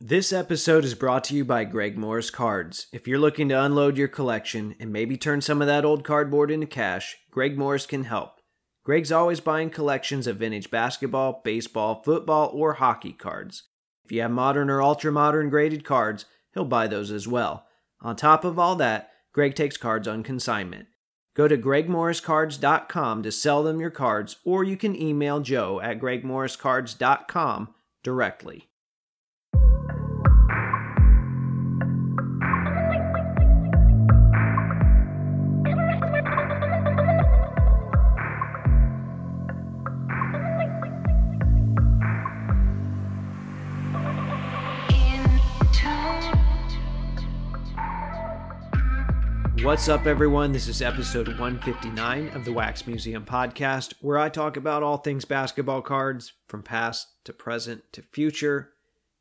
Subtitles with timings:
[0.00, 2.88] This episode is brought to you by Greg Morris Cards.
[2.92, 6.50] If you're looking to unload your collection and maybe turn some of that old cardboard
[6.50, 8.40] into cash, Greg Morris can help.
[8.82, 13.68] Greg's always buying collections of vintage basketball, baseball, football, or hockey cards.
[14.04, 17.64] If you have modern or ultra modern graded cards, he'll buy those as well.
[18.00, 20.88] On top of all that, Greg takes cards on consignment.
[21.34, 27.74] Go to gregmorriscards.com to sell them your cards, or you can email joe at gregmorriscards.com
[28.02, 28.68] directly.
[49.64, 50.52] What's up, everyone?
[50.52, 55.24] This is episode 159 of the Wax Museum podcast, where I talk about all things
[55.24, 58.74] basketball cards from past to present to future.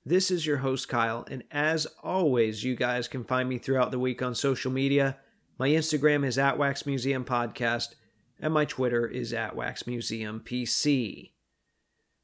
[0.05, 3.99] This is your host, Kyle, and as always, you guys can find me throughout the
[3.99, 5.17] week on social media.
[5.57, 7.95] My Instagram is at Wax Museum Podcast,
[8.37, 11.31] and my Twitter is at Wax Museum PC.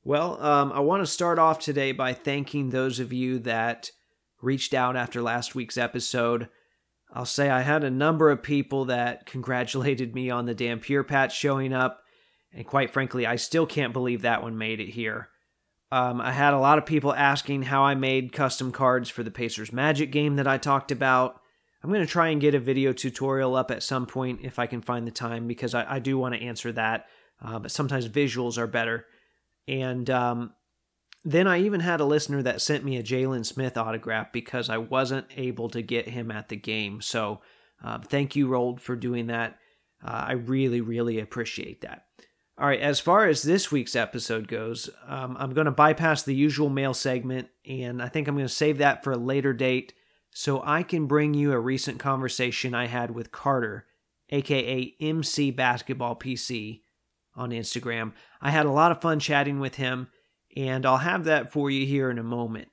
[0.03, 3.91] Well, um, I want to start off today by thanking those of you that
[4.41, 6.49] reached out after last week's episode.
[7.11, 11.05] I'll say I had a number of people that congratulated me on the damn Pure
[11.05, 12.01] Patch showing up,
[12.53, 15.29] and quite frankly, I still can't believe that one made it here.
[15.91, 19.31] Um, I had a lot of people asking how I made custom cards for the
[19.31, 21.41] Pacers Magic game that I talked about.
[21.83, 24.67] I'm going to try and get a video tutorial up at some point if I
[24.67, 27.07] can find the time because I, I do want to answer that,
[27.43, 29.07] uh, but sometimes visuals are better.
[29.67, 30.53] And um,
[31.23, 34.77] then I even had a listener that sent me a Jalen Smith autograph because I
[34.77, 37.01] wasn't able to get him at the game.
[37.01, 37.41] So
[37.83, 39.57] uh, thank you, Rold, for doing that.
[40.03, 42.05] Uh, I really, really appreciate that.
[42.57, 46.35] All right, as far as this week's episode goes, um, I'm going to bypass the
[46.35, 49.93] usual mail segment, and I think I'm going to save that for a later date
[50.31, 53.85] so I can bring you a recent conversation I had with Carter,
[54.29, 56.81] aka MC Basketball PC,
[57.35, 58.11] on Instagram.
[58.41, 60.09] I had a lot of fun chatting with him
[60.55, 62.69] and I'll have that for you here in a moment.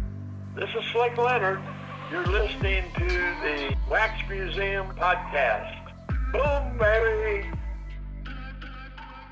[0.56, 1.60] This is Slick Leonard.
[2.12, 5.80] You're listening to the Wax Museum Podcast.
[6.32, 7.50] Boom, baby!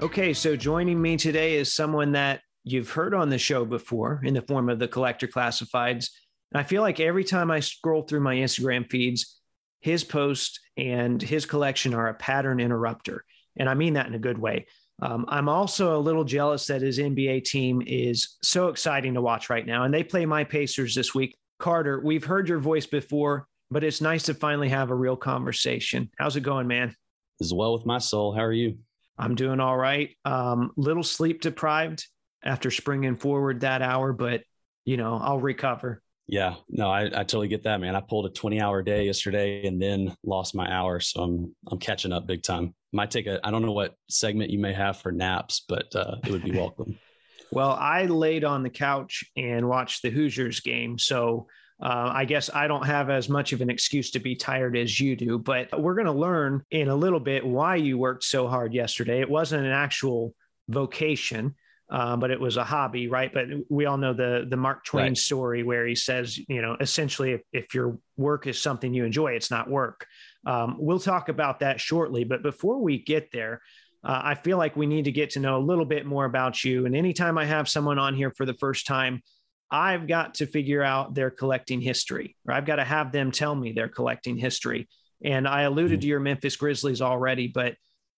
[0.01, 4.33] Okay, so joining me today is someone that you've heard on the show before in
[4.33, 6.07] the form of the collector classifieds.
[6.51, 9.40] And I feel like every time I scroll through my Instagram feeds,
[9.81, 13.25] his post and his collection are a pattern interrupter.
[13.57, 14.67] And I mean that in a good way.
[15.01, 19.49] Um, I'm also a little jealous that his NBA team is so exciting to watch
[19.49, 19.83] right now.
[19.83, 21.35] And they play my Pacers this week.
[21.59, 26.09] Carter, we've heard your voice before, but it's nice to finally have a real conversation.
[26.17, 26.95] How's it going, man?
[27.39, 28.33] As well with my soul.
[28.33, 28.77] How are you?
[29.17, 30.15] I'm doing all right.
[30.23, 32.05] Um, little sleep deprived
[32.43, 34.43] after springing forward that hour, but
[34.85, 36.01] you know, I'll recover.
[36.31, 37.93] Yeah, no, I, I totally get that, man.
[37.93, 41.01] I pulled a 20 hour day yesterday and then lost my hour.
[41.01, 42.73] So I'm, I'm catching up big time.
[42.93, 46.15] Might take a, I don't know what segment you may have for naps, but uh,
[46.23, 46.97] it would be welcome.
[47.51, 50.97] well, I laid on the couch and watched the Hoosiers game.
[50.97, 51.47] So
[51.83, 54.97] uh, I guess I don't have as much of an excuse to be tired as
[55.01, 58.47] you do, but we're going to learn in a little bit why you worked so
[58.47, 59.19] hard yesterday.
[59.19, 60.33] It wasn't an actual
[60.69, 61.55] vocation
[61.91, 63.33] uh, but it was a hobby, right?
[63.33, 65.17] But we all know the the Mark Twain right.
[65.17, 69.33] story where he says, you know, essentially, if, if your work is something you enjoy,
[69.33, 70.07] it's not work.
[70.45, 72.23] Um, we'll talk about that shortly.
[72.23, 73.61] But before we get there,
[74.03, 76.63] uh, I feel like we need to get to know a little bit more about
[76.63, 76.85] you.
[76.85, 79.21] And anytime I have someone on here for the first time,
[79.69, 83.53] I've got to figure out their collecting history, or I've got to have them tell
[83.53, 84.87] me their collecting history.
[85.23, 86.01] And I alluded mm-hmm.
[86.01, 87.75] to your Memphis Grizzlies already, but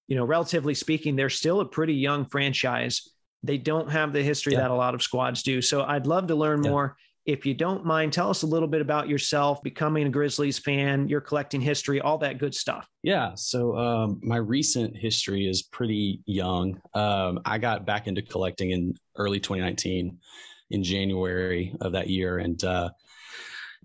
[0.08, 3.10] you know, relatively speaking, they're still a pretty young franchise.
[3.44, 4.62] They don't have the history yeah.
[4.62, 5.62] that a lot of squads do.
[5.62, 6.70] So I'd love to learn yeah.
[6.70, 6.98] more.
[7.26, 11.08] If you don't mind, tell us a little bit about yourself, becoming a Grizzlies fan,
[11.08, 12.88] your collecting history, all that good stuff.
[13.02, 13.32] Yeah.
[13.36, 16.82] So um, my recent history is pretty young.
[16.94, 20.18] Um, I got back into collecting in early 2019
[20.72, 22.40] in January of that year.
[22.40, 22.90] And uh,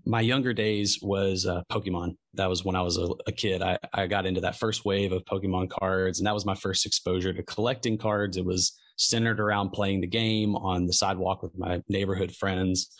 [0.05, 2.17] my younger days was uh, Pokemon.
[2.33, 3.61] That was when I was a, a, kid.
[3.61, 6.85] I, I got into that first wave of Pokemon cards, and that was my first
[6.85, 8.37] exposure to collecting cards.
[8.37, 12.91] It was centered around playing the game on the sidewalk with my neighborhood friends.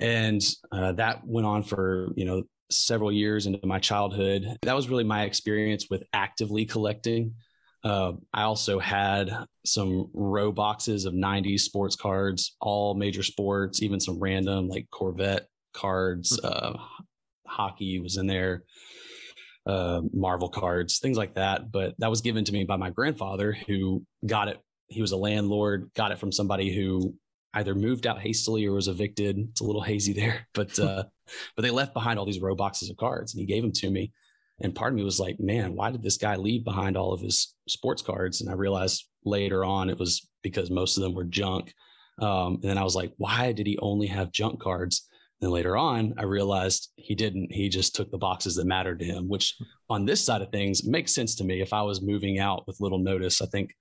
[0.00, 4.46] And uh, that went on for, you know, several years into my childhood.
[4.62, 7.34] That was really my experience with actively collecting.
[7.84, 9.30] Uh, I also had
[9.64, 15.46] some row boxes of 90s sports cards, all major sports, even some random like Corvette
[15.72, 16.38] cards.
[16.42, 16.46] Hmm.
[16.46, 16.72] Uh,
[17.46, 18.64] hockey was in there,
[19.66, 21.72] uh, Marvel cards, things like that.
[21.72, 24.58] But that was given to me by my grandfather, who got it.
[24.88, 27.14] He was a landlord, got it from somebody who
[27.54, 29.38] either moved out hastily or was evicted.
[29.38, 31.04] It's a little hazy there, but uh,
[31.56, 33.90] but they left behind all these row boxes of cards, and he gave them to
[33.90, 34.12] me.
[34.60, 37.20] And part of me was like, man, why did this guy leave behind all of
[37.20, 38.40] his sports cards?
[38.40, 41.72] And I realized later on it was because most of them were junk.
[42.20, 45.06] Um, and then I was like, why did he only have junk cards?
[45.40, 47.52] And Then later on, I realized he didn't.
[47.52, 49.54] He just took the boxes that mattered to him, which
[49.88, 51.60] on this side of things makes sense to me.
[51.60, 53.72] If I was moving out with little notice, I think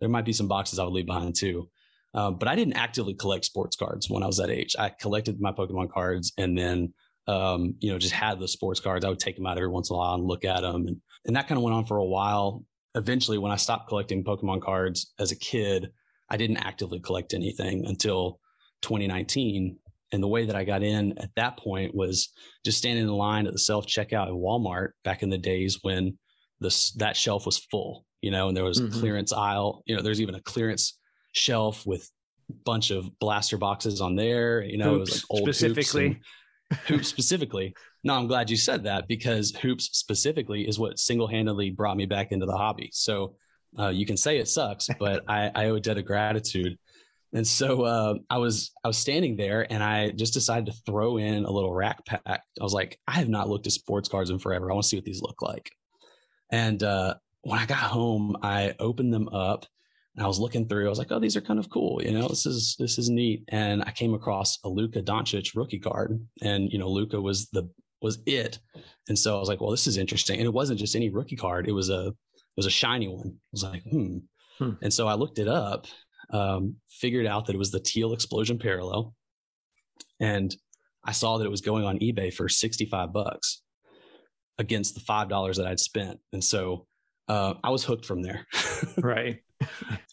[0.00, 1.68] there might be some boxes I would leave behind too.
[2.12, 4.74] Um, but I didn't actively collect sports cards when I was that age.
[4.78, 6.92] I collected my Pokemon cards and then,
[7.28, 9.04] um, you know, just had the sports cards.
[9.04, 10.86] I would take them out every once in a while and look at them.
[10.88, 12.64] And, and that kind of went on for a while.
[12.96, 15.92] Eventually, when I stopped collecting Pokemon cards as a kid,
[16.28, 18.40] I didn't actively collect anything until
[18.82, 19.78] 2019
[20.12, 22.30] and the way that I got in at that point was
[22.64, 26.18] just standing in line at the self checkout at Walmart back in the days when
[26.60, 28.96] this that shelf was full, you know, and there was mm-hmm.
[28.96, 29.82] a clearance aisle.
[29.86, 30.98] You know, there's even a clearance
[31.32, 32.10] shelf with
[32.48, 34.62] a bunch of blaster boxes on there.
[34.62, 36.08] You know, hoops, it was like old specifically.
[36.08, 37.74] Hoops, hoops specifically.
[38.02, 42.06] No, I'm glad you said that because hoops specifically is what single handedly brought me
[42.06, 42.90] back into the hobby.
[42.92, 43.36] So
[43.78, 46.78] uh, you can say it sucks, but I, I owe a debt of gratitude
[47.32, 51.18] and so uh, I was I was standing there and I just decided to throw
[51.18, 52.22] in a little rack pack.
[52.26, 54.70] I was like, I have not looked at sports cards in forever.
[54.70, 55.70] I want to see what these look like.
[56.50, 59.66] And uh, when I got home, I opened them up
[60.14, 60.86] and I was looking through.
[60.86, 62.02] I was like, oh, these are kind of cool.
[62.02, 63.44] You know, this is this is neat.
[63.48, 67.70] And I came across a Luka Doncic rookie card, and you know, Luka was the
[68.02, 68.58] was it.
[69.08, 70.38] And so I was like, well, this is interesting.
[70.38, 73.28] And it wasn't just any rookie card; it was a it was a shiny one.
[73.28, 74.18] I was like, hmm.
[74.58, 74.72] hmm.
[74.82, 75.86] And so I looked it up
[76.32, 79.14] um, figured out that it was the teal explosion parallel.
[80.18, 80.54] And
[81.04, 83.62] I saw that it was going on eBay for 65 bucks
[84.58, 86.20] against the $5 that I'd spent.
[86.32, 86.86] And so
[87.30, 88.44] uh, I was hooked from there.
[88.98, 89.38] right.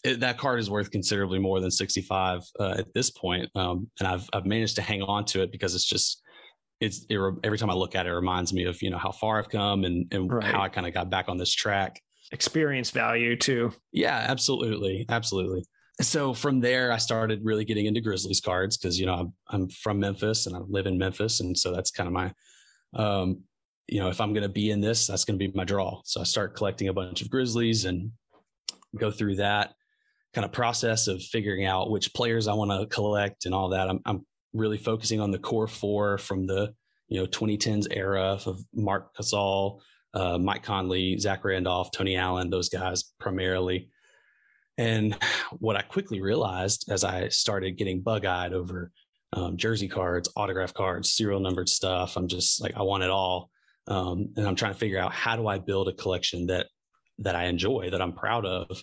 [0.04, 3.48] It, that card is worth considerably more than 65 uh, at this point.
[3.56, 6.22] Um, and I've, I've managed to hang on to it because it's just,
[6.80, 9.10] it's it, every time I look at it, it reminds me of, you know, how
[9.10, 10.44] far I've come and, and right.
[10.44, 12.00] how I kind of got back on this track.
[12.30, 13.72] Experience value too.
[13.90, 15.04] Yeah, absolutely.
[15.08, 15.64] Absolutely
[16.00, 19.68] so from there, I started really getting into Grizzlies cards because you know I'm, I'm,
[19.68, 22.32] from Memphis and I live in Memphis, and so that's kind of my,
[22.94, 23.42] um,
[23.88, 26.00] you know, if I'm going to be in this, that's going to be my draw.
[26.04, 28.12] So I start collecting a bunch of Grizzlies and
[28.96, 29.74] go through that
[30.34, 33.88] kind of process of figuring out which players I want to collect and all that.
[33.88, 36.74] I'm, I'm really focusing on the core four from the
[37.08, 39.80] you know 2010s era of Marc Gasol,
[40.14, 43.90] uh, Mike Conley, Zach Randolph, Tony Allen, those guys primarily.
[44.76, 45.16] And
[45.58, 48.92] what I quickly realized as I started getting bug eyed over
[49.32, 53.50] um, jersey cards, autograph cards, serial numbered stuff, I'm just like, I want it all.
[53.88, 56.66] Um, and I'm trying to figure out how do I build a collection that
[57.18, 58.80] that I enjoy, that I'm proud of.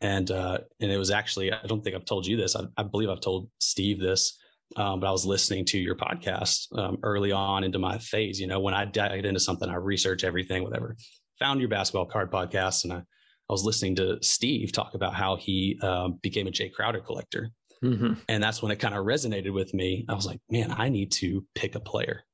[0.00, 2.54] And uh, and it was actually, I don't think I've told you this.
[2.56, 4.38] I, I believe I've told Steve this,
[4.76, 8.40] um, but I was listening to your podcast um, early on into my phase.
[8.40, 10.96] You know, when I dive into something, I research everything, whatever.
[11.40, 13.02] Found your basketball card podcast, and I
[13.50, 17.50] I was listening to Steve talk about how he um, became a Jae Crowder collector.
[17.82, 18.14] Mm-hmm.
[18.28, 20.04] And that's when it kind of resonated with me.
[20.08, 22.24] I was like, man, I need to pick a player.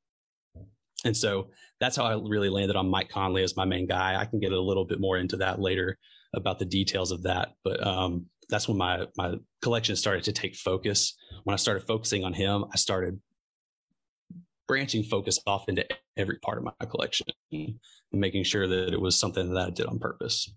[1.04, 4.20] And so that's how I really landed on Mike Conley as my main guy.
[4.20, 5.99] I can get a little bit more into that later
[6.34, 7.50] about the details of that.
[7.62, 11.16] But um, that's when my my collection started to take focus.
[11.44, 13.20] When I started focusing on him, I started
[14.66, 17.78] branching focus off into every part of my collection and
[18.12, 20.52] making sure that it was something that I did on purpose.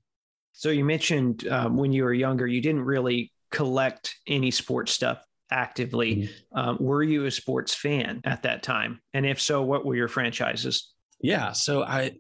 [0.54, 5.24] So you mentioned um, when you were younger, you didn't really collect any sports stuff
[5.51, 6.16] actively.
[6.16, 6.60] Mm-hmm.
[6.60, 9.01] Um, were you a sports fan at that time?
[9.13, 10.92] And if so, what were your franchises?
[11.20, 12.13] Yeah, so I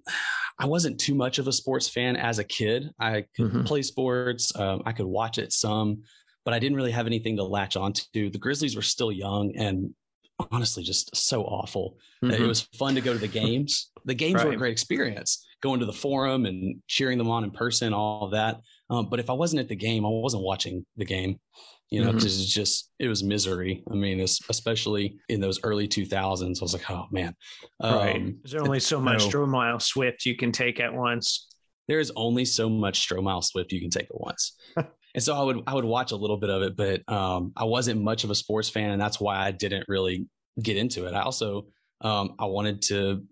[0.59, 2.89] I wasn't too much of a sports fan as a kid.
[2.99, 3.63] I could mm-hmm.
[3.63, 6.03] play sports, um, I could watch it some,
[6.45, 8.29] but I didn't really have anything to latch onto.
[8.29, 9.93] The Grizzlies were still young and
[10.51, 11.97] honestly just so awful.
[12.23, 12.43] Mm-hmm.
[12.43, 13.91] It was fun to go to the games.
[14.05, 14.47] The games right.
[14.47, 18.25] were a great experience going to the forum and cheering them on in person, all
[18.25, 18.61] of that.
[18.89, 21.39] Um, but if I wasn't at the game, I wasn't watching the game,
[21.89, 22.17] you know, mm-hmm.
[22.17, 23.83] it's just, it was misery.
[23.89, 27.35] I mean, especially in those early 2000s, I was like, oh man.
[27.79, 28.33] Um, right.
[28.43, 31.47] There's only so much know, Stromile Swift you can take at once.
[31.87, 34.57] There is only so much Stromile Swift you can take at once.
[35.15, 37.63] and so I would I would watch a little bit of it, but um, I
[37.63, 40.27] wasn't much of a sports fan, and that's why I didn't really
[40.61, 41.13] get into it.
[41.13, 41.67] I also
[42.01, 43.23] um, I wanted to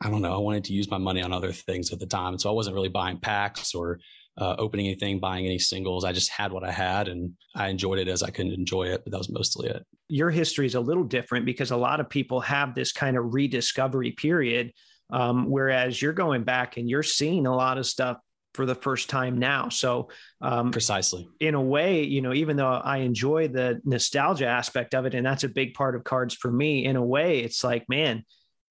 [0.00, 2.34] I don't know I wanted to use my money on other things at the time,
[2.34, 3.98] and so I wasn't really buying packs or
[4.38, 6.04] uh, opening anything, buying any singles.
[6.04, 9.02] I just had what I had, and I enjoyed it as I could enjoy it,
[9.04, 9.84] but that was mostly it.
[10.08, 13.34] Your history is a little different because a lot of people have this kind of
[13.34, 14.72] rediscovery period.
[15.10, 18.16] Um, whereas you're going back and you're seeing a lot of stuff
[18.54, 19.68] for the first time now.
[19.68, 20.08] So,
[20.40, 25.06] um, precisely in a way, you know, even though I enjoy the nostalgia aspect of
[25.06, 27.84] it, and that's a big part of cards for me, in a way, it's like,
[27.88, 28.24] man,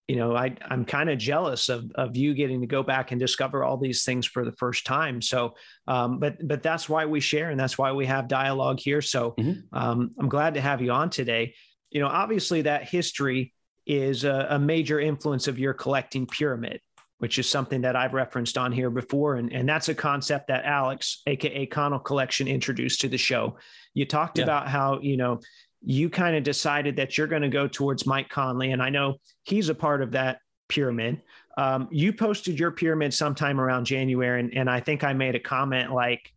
[0.07, 3.19] you know, I, I'm kind of jealous of, of you getting to go back and
[3.19, 5.21] discover all these things for the first time.
[5.21, 5.55] So,
[5.87, 9.01] um, but, but that's why we share and that's why we have dialogue here.
[9.01, 9.75] So, mm-hmm.
[9.75, 11.55] um, I'm glad to have you on today.
[11.89, 13.53] You know, obviously that history
[13.85, 16.81] is a, a major influence of your collecting pyramid
[17.23, 19.35] which is something that I've referenced on here before.
[19.35, 23.55] And, and that's a concept that Alex, AKA Connell Collection, introduced to the show.
[23.93, 24.43] You talked yeah.
[24.43, 25.39] about how, you know,
[25.83, 28.71] you kind of decided that you're going to go towards Mike Conley.
[28.71, 31.21] And I know he's a part of that pyramid.
[31.57, 34.39] Um, you posted your pyramid sometime around January.
[34.39, 36.31] And, and I think I made a comment like,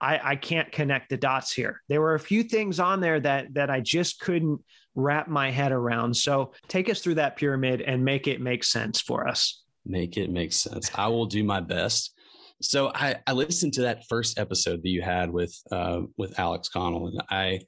[0.00, 1.82] I, I can't connect the dots here.
[1.88, 5.72] There were a few things on there that that I just couldn't wrap my head
[5.72, 6.16] around.
[6.16, 10.30] So take us through that pyramid and make it make sense for us make it
[10.30, 10.90] make sense.
[10.94, 12.14] I will do my best.
[12.62, 16.68] So I, I listened to that first episode that you had with uh, with Alex
[16.68, 17.60] Connell, and I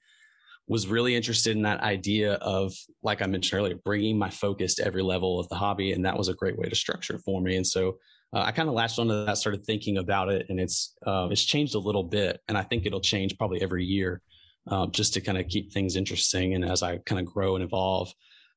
[0.69, 4.85] was really interested in that idea of, like I mentioned earlier, bringing my focus to
[4.85, 7.40] every level of the hobby, and that was a great way to structure it for
[7.40, 7.57] me.
[7.57, 7.99] And so
[8.35, 11.45] uh, I kind of latched onto that, started thinking about it, and it's uh, it's
[11.45, 14.23] changed a little bit, and I think it'll change probably every year,
[14.71, 17.64] uh, just to kind of keep things interesting, and as I kind of grow and
[17.64, 18.12] evolve.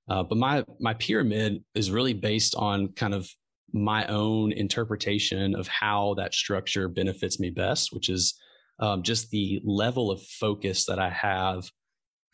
[0.07, 3.27] Uh, but my my pyramid is really based on kind of
[3.73, 8.35] my own interpretation of how that structure benefits me best, which is
[8.79, 11.69] um, just the level of focus that I have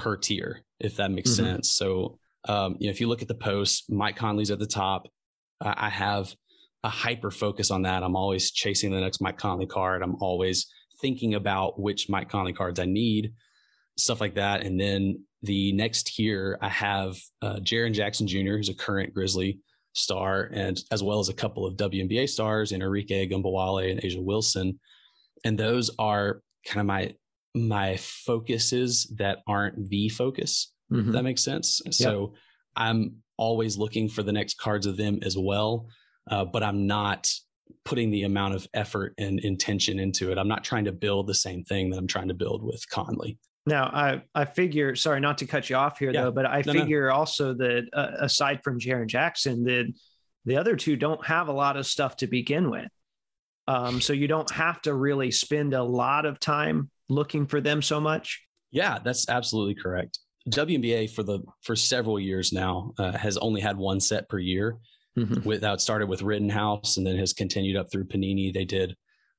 [0.02, 1.46] per tier, if that makes mm-hmm.
[1.46, 1.72] sense.
[1.72, 2.18] So,
[2.48, 5.08] um, you know, if you look at the post, Mike Conley's at the top.
[5.64, 6.34] I have
[6.84, 8.02] a hyper focus on that.
[8.02, 10.02] I'm always chasing the next Mike Conley card.
[10.02, 10.66] I'm always
[11.02, 13.34] thinking about which Mike Conley cards I need,
[13.96, 14.66] stuff like that.
[14.66, 19.60] And then the next tier, I have uh, Jaren Jackson Jr., who's a current Grizzly
[19.94, 24.80] star, and as well as a couple of WNBA stars, Arike Ogunbowale and A'ja Wilson.
[25.46, 27.14] And those are kind of my
[27.56, 30.72] my focuses that aren't the focus.
[30.92, 31.12] Mm-hmm.
[31.14, 31.82] that makes sense.
[31.86, 31.94] Yep.
[31.94, 32.34] So
[32.76, 35.88] I'm always looking for the next cards of them as well,
[36.30, 37.32] uh, but I'm not
[37.86, 40.38] putting the amount of effort and intention into it.
[40.38, 43.38] I'm not trying to build the same thing that I'm trying to build with Conley.
[43.66, 46.24] Now, I I figure, sorry, not to cut you off here yeah.
[46.24, 47.16] though, but I no, figure no.
[47.16, 49.94] also that uh, aside from Jaren Jackson, that
[50.46, 52.90] the other two don't have a lot of stuff to begin with.
[53.68, 57.82] Um, so you don't have to really spend a lot of time looking for them
[57.82, 58.42] so much.
[58.72, 60.20] Yeah, that's absolutely correct.
[60.50, 64.78] WNBA for the for several years now uh, has only had one set per year.
[65.18, 65.48] Mm-hmm.
[65.48, 68.54] Without started with Rittenhouse and then has continued up through Panini.
[68.54, 68.96] They did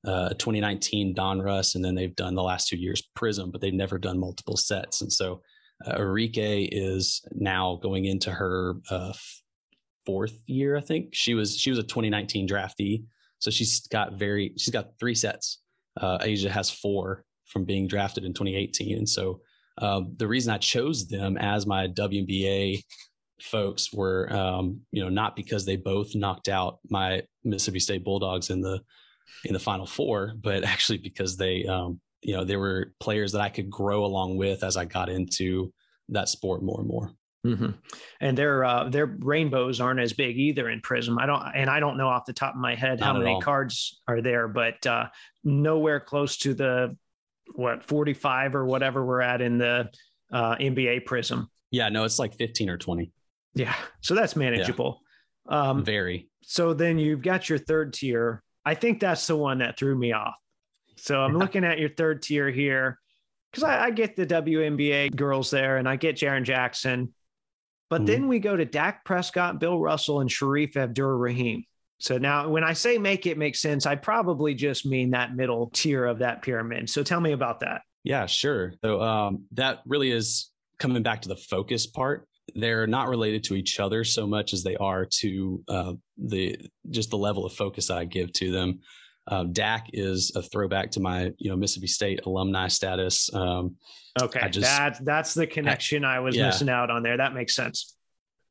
[0.07, 3.97] uh, 2019 Donruss, and then they've done the last two years Prism, but they've never
[3.97, 5.00] done multiple sets.
[5.00, 5.41] And so
[5.87, 9.14] uh, Arike is now going into her uh,
[10.05, 11.14] fourth year, I think.
[11.14, 13.05] She was she was a 2019 draftee,
[13.38, 15.62] so she's got very she's got three sets.
[15.99, 19.41] Uh, A'ja has four from being drafted in 2018, and so
[19.79, 22.83] um, the reason I chose them as my WNBA
[23.41, 28.51] folks were, um, you know, not because they both knocked out my Mississippi State Bulldogs
[28.51, 28.81] in the
[29.45, 33.41] in the final four, but actually because they, um, you know, there were players that
[33.41, 35.73] I could grow along with as I got into
[36.11, 37.13] that sport more and more.
[37.45, 37.71] Mm-hmm.
[38.21, 41.19] And their uh, their rainbows aren't as big either in Prism.
[41.19, 43.33] I don't, and I don't know off the top of my head Not how many
[43.33, 43.41] all.
[43.41, 45.07] cards are there, but uh,
[45.43, 46.97] nowhere close to the
[47.55, 49.91] what 45 or whatever we're at in the
[50.33, 51.51] uh, NBA Prism.
[51.71, 53.11] Yeah, no, it's like 15 or 20.
[53.55, 55.01] Yeah, so that's manageable.
[55.51, 55.71] Yeah.
[55.71, 56.29] Um, Very.
[56.43, 60.13] So then you've got your third tier, I think that's the one that threw me
[60.13, 60.35] off.
[60.97, 62.99] So I'm looking at your third tier here
[63.51, 67.13] because I, I, get the WNBA girls there and I get Jaren Jackson.
[67.91, 71.65] But mm then we go to Dak Prescott, Bill Russell, and Shareef Abdur-Rahim.
[72.03, 75.71] So now when I say make it make sense, I probably just mean that middle
[75.73, 76.91] tier of that pyramid.
[76.91, 77.83] So tell me about that.
[78.05, 78.75] Yeah, sure.
[78.83, 83.55] So um, that really is coming back to the focus part they're not related to
[83.55, 86.59] each other so much as they are to uh, the
[86.91, 88.81] just the level of focus I give to them.
[89.29, 93.33] Um, Dak is a throwback to my you know Mississippi State alumni status.
[93.33, 93.77] Um,
[94.21, 96.47] okay, just, that's that's the connection I, I was yeah.
[96.47, 97.17] missing out on there.
[97.17, 97.97] That makes sense.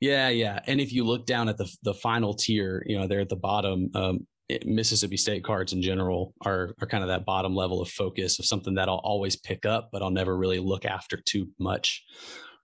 [0.02, 0.60] Yeah, yeah.
[0.66, 3.36] And if you look down at the the final tier, you know, they're at the
[3.36, 3.90] bottom.
[3.96, 4.28] Um,
[4.66, 8.46] Mississippi State cards in general are are kind of that bottom level of focus of
[8.46, 12.04] something that I'll always pick up, but I'll never really look after too much.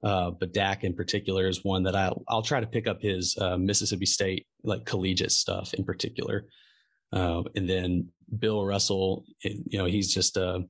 [0.04, 3.38] Uh, but Dak in particular is one that I'll I'll try to pick up his
[3.40, 6.48] uh, Mississippi State like collegiate stuff in particular,
[7.14, 10.66] uh, and then Bill Russell, you know, he's just a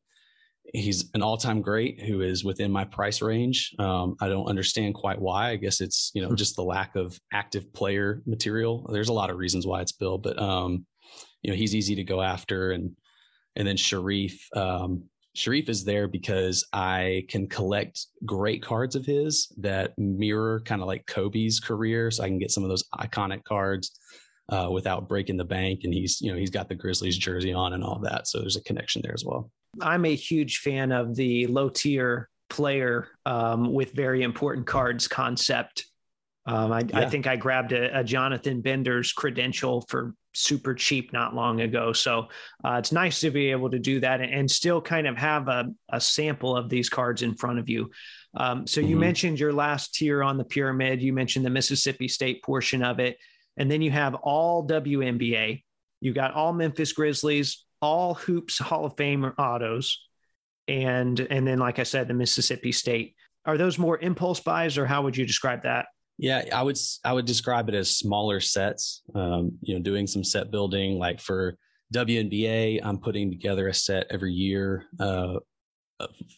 [0.74, 3.74] he's an all-time great who is within my price range.
[3.80, 5.50] Um, I don't understand quite why.
[5.50, 6.36] I guess it's you know hmm.
[6.36, 8.90] just the lack of active player material.
[8.92, 10.86] There's a lot of reasons why it's Bill, but um,
[11.42, 12.96] you know he's easy to go after, and
[13.56, 14.34] and then Shareef.
[14.56, 15.04] Um,
[15.36, 20.88] Shareef is there because I can collect great cards of his that mirror kind of
[20.88, 24.00] like Kobe's career, so I can get some of those iconic cards.
[24.50, 27.74] Uh, without breaking the bank, and he's you know he's got the Grizzlies jersey on
[27.74, 29.52] and all that, so there's a connection there as well.
[29.82, 35.86] I'm a huge fan of the low tier player um, with very important cards concept.
[36.46, 37.00] Um, I, yeah.
[37.00, 41.92] I, think I grabbed a, a, Jonathan Bender's credential for super cheap not long ago.
[41.92, 42.30] So
[42.64, 45.66] uh, it's nice to be able to do that and, still kind of have a,
[45.92, 47.92] a, sample of these cards in front of you.
[48.34, 49.00] Um, so you mm-hmm.
[49.00, 51.02] mentioned your last tier on the pyramid.
[51.02, 53.18] You mentioned the Mississippi State portion of it.
[53.58, 55.64] And then you have all WNBA.
[56.00, 60.00] You got all Memphis Grizzlies, all hoops Hall of Fame autos,
[60.68, 63.16] and and then like I said, the Mississippi State.
[63.46, 65.88] Are those more impulse buys, or how would you describe that?
[66.18, 69.04] Yeah, I would I would describe it as smaller sets.
[69.16, 71.00] Um, you know, doing some set building.
[71.00, 71.58] Like for
[71.94, 74.86] WNBA, I'm putting together a set every year.
[75.00, 75.40] Uh,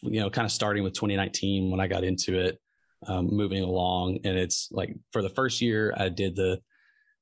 [0.02, 2.60] you know, kind of starting with 2019 when I got into it,
[3.08, 6.62] um, moving along, and it's like for the first year I did the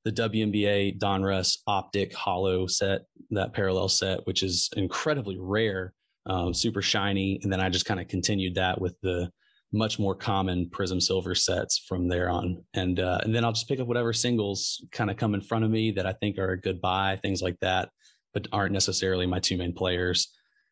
[0.08, 5.94] the WNBA Donruss Optic Holo set, that parallel set, which is incredibly rare,
[6.28, 7.42] um, super shiny.
[7.44, 9.30] And then I just kind of continued that with the
[9.74, 12.64] much more common Prism Silver sets from there on.
[12.74, 15.66] And uh, and then I'll just pick up whatever singles kind of come in front
[15.66, 17.90] of me that I think are a good buy, things like that,
[18.34, 20.30] but aren't necessarily my two main players.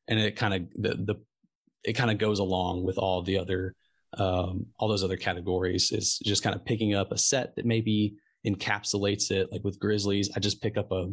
[0.08, 1.16] And it kind of the the
[1.84, 3.76] it kind of goes along with all the other
[4.18, 8.16] um, all those other categories is just kind of picking up a set that maybe
[8.46, 9.52] encapsulates it.
[9.52, 11.08] Like with Grizzlies, I just pick up a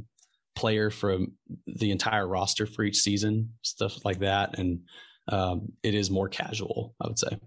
[0.55, 1.33] player from
[1.67, 4.59] the entire roster for each season, stuff like that.
[4.59, 4.81] And
[5.29, 7.39] um, it is more casual, I would say.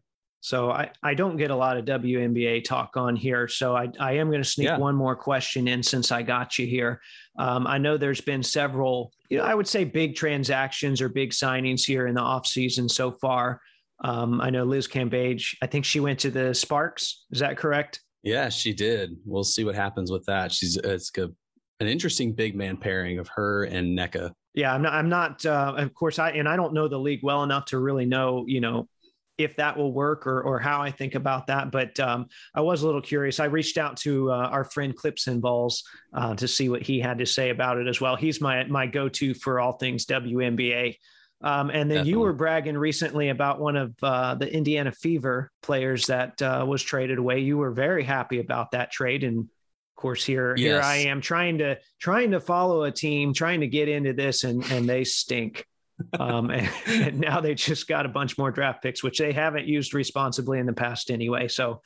[0.45, 3.47] So I, I don't get a lot of WNBA talk on here.
[3.47, 4.77] So I, I am going to sneak yeah.
[4.77, 7.01] one more question in since I got you here.
[7.39, 11.31] Um, I know there's been several, you know, I would say big transactions or big
[11.31, 13.59] signings here in the offseason so far.
[14.03, 17.25] Um, I know Liz Cambage, I think she went to the Sparks.
[17.31, 18.01] Is that correct?
[18.25, 19.15] Yeah, she did.
[19.23, 20.51] We'll see what happens with that.
[20.51, 21.29] She's it's a,
[21.79, 24.31] an interesting big man pairing of her and Nneka.
[24.55, 24.93] Yeah, I'm not.
[24.93, 25.45] I'm not.
[25.45, 28.43] Uh, of course, I and I don't know the league well enough to really know,
[28.47, 28.87] you know,
[29.37, 31.69] if that will work or or how I think about that.
[31.69, 33.39] But um, I was a little curious.
[33.39, 35.83] I reached out to uh, our friend Clips and Balls
[36.13, 38.15] uh, to see what he had to say about it as well.
[38.15, 40.95] He's my my go to for all things WNBA.
[41.45, 42.09] Um, and then Definitely.
[42.09, 46.81] you were bragging recently about one of uh, the Indiana Fever players that uh, was
[46.81, 47.41] traded away.
[47.41, 50.65] You were very happy about that trade, and of course here yes.
[50.65, 54.43] here I am trying to trying to follow a team, trying to get into this,
[54.43, 55.67] and and they stink.
[56.19, 59.67] um, and, and now they just got a bunch more draft picks, which they haven't
[59.67, 61.47] used responsibly in the past anyway.
[61.47, 61.83] So,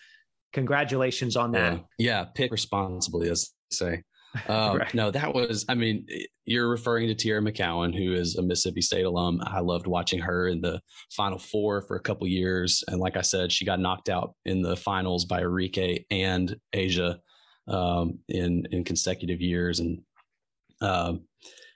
[0.54, 1.74] congratulations on that.
[1.74, 4.04] Yeah, yeah pick responsibly, as they say.
[4.48, 4.94] Um, right.
[4.94, 6.06] No, that was, I mean,
[6.46, 9.42] you're referring to Teaira McCowan, who is a Mississippi State alum.
[9.44, 12.84] I loved watching her in the Final Four for a couple years.
[12.88, 17.18] And like I said, she got knocked out in the finals by Arike and A'ja
[17.68, 19.80] um, in, in consecutive years.
[19.80, 20.02] And,
[20.82, 21.22] um,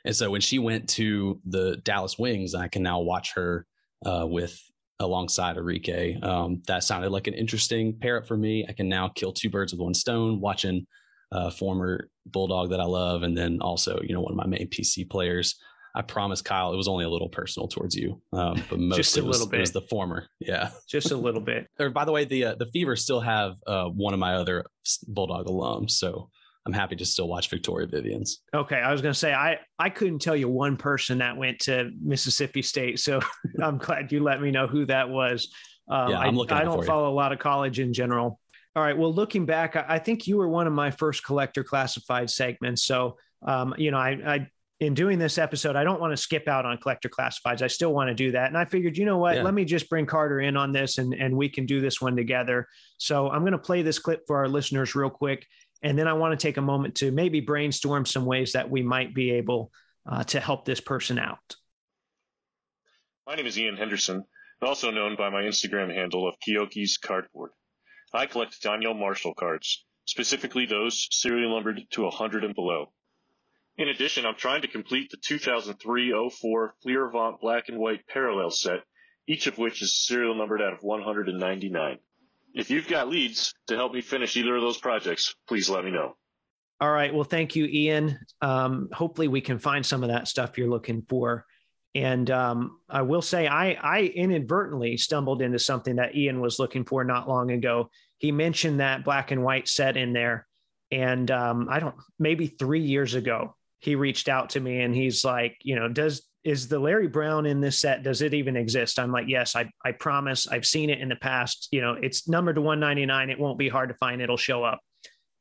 [0.06, 3.66] and so when she went to the Dallas Wings, I can now watch her
[4.06, 4.60] uh, with
[5.00, 6.24] alongside Arike.
[6.24, 8.66] Um, that sounded like an interesting pair up for me.
[8.68, 10.86] I can now kill two birds with one stone watching
[11.34, 14.68] uh, former Bulldog that I love, and then also you know one of my main
[14.68, 15.56] PC players.
[15.96, 19.18] I promise, Kyle, it was only a little personal towards you, um, but mostly just
[19.18, 19.60] a little was, bit.
[19.60, 20.28] was the former.
[20.40, 21.68] Yeah, just a little bit.
[21.80, 24.66] or by the way, the uh, the Fever still have uh, one of my other
[25.08, 26.30] Bulldog alums, so
[26.66, 28.40] I'm happy to still watch Victoria Vivians.
[28.54, 31.60] Okay, I was going to say I I couldn't tell you one person that went
[31.62, 33.20] to Mississippi State, so
[33.62, 35.50] I'm glad you let me know who that was.
[35.90, 36.58] Um, yeah, I'm looking.
[36.58, 38.40] I, I don't follow a lot of college in general.
[38.76, 38.98] All right.
[38.98, 42.84] Well, looking back, I think you were one of my first collector classified segments.
[42.84, 44.48] So, um, you know, I, I,
[44.80, 47.62] in doing this episode, I don't want to skip out on collector classifieds.
[47.62, 48.48] I still want to do that.
[48.48, 49.36] And I figured, you know what?
[49.36, 49.44] Yeah.
[49.44, 52.16] Let me just bring Carter in on this and, and we can do this one
[52.16, 52.68] together.
[52.98, 55.46] So I'm going to play this clip for our listeners real quick.
[55.84, 58.82] And then I want to take a moment to maybe brainstorm some ways that we
[58.82, 59.72] might be able
[60.10, 61.56] uh, to help this person out.
[63.28, 64.26] My name is Ian Henderson,
[64.62, 67.52] also known by my Instagram handle of Kyoki's Cardboard.
[68.14, 72.92] I collect Donyell Marshall cards, specifically those serial numbered to 100 and below.
[73.78, 78.82] In addition, I'm trying to complete the 2003-04 Fleer black and white parallel set,
[79.28, 81.98] each of which is serial numbered out of 199.
[82.54, 85.90] If you've got leads to help me finish either of those projects, please let me
[85.90, 86.16] know.
[86.80, 87.14] All right.
[87.14, 88.20] Well, thank you, Ian.
[88.42, 91.46] Um, hopefully, we can find some of that stuff you're looking for.
[91.96, 96.86] And um, I will say, I, I inadvertently stumbled into something that Ian was looking
[96.86, 97.90] for not long ago.
[98.18, 100.48] He mentioned that black and white set in there.
[100.92, 105.24] And um, I don't, maybe three years ago, he reached out to me and he's
[105.24, 108.04] like, you know, does, is the Larry Brown in this set?
[108.04, 109.00] Does it even exist?
[109.00, 110.48] I'm like, yes, I, I promise.
[110.48, 111.70] I've seen it in the past.
[111.72, 113.30] You know, it's numbered to 199.
[113.30, 114.22] It won't be hard to find.
[114.22, 114.80] It'll show up.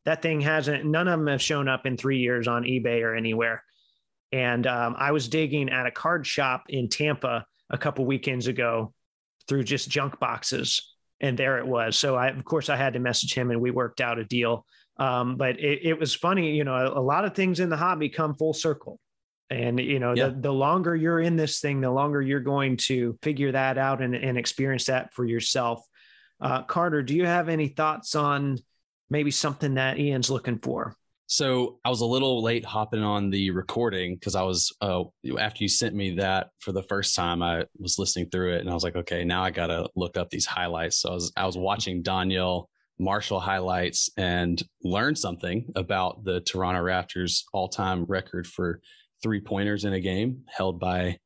[0.04, 3.14] That thing hasn't, none of them have shown up in three years on eBay or
[3.14, 3.64] anywhere.
[4.32, 8.92] And um, I was digging at a card shop in Tampa a couple weekends ago
[9.46, 10.94] through just junk boxes.
[11.20, 11.96] And there it was.
[11.96, 14.66] So I, of course, I had to message him and we worked out a deal.
[14.96, 17.76] Um, but it, it, was funny, you know, a, a, lot of things in the
[17.76, 18.98] hobby come full circle.
[19.48, 20.28] And, you know, yeah.
[20.28, 24.02] the, the longer you're in this thing, the longer you're going to figure that out
[24.02, 25.82] and, and experience that for yourself.
[26.40, 28.58] Uh, Carter, do you have any thoughts on
[29.10, 30.96] maybe something that Ian's looking for?
[31.32, 35.04] So I was a little late hopping on the recording because I was uh,
[35.38, 38.68] after you sent me that for the first time, I was listening through it and
[38.68, 41.00] I was like, okay, now I gotta look up these highlights.
[41.00, 42.66] So I was I was watching Donyell
[42.98, 48.82] Marshall highlights and learned something about the Toronto Raptors all time record for
[49.22, 51.16] three pointers in a game held by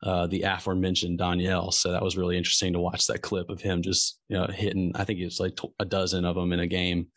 [0.00, 1.74] uh, the aforementioned Donyell.
[1.74, 4.92] So that was really interesting to watch that clip of him just you know hitting.
[4.94, 7.08] I think it's like a dozen of them in a game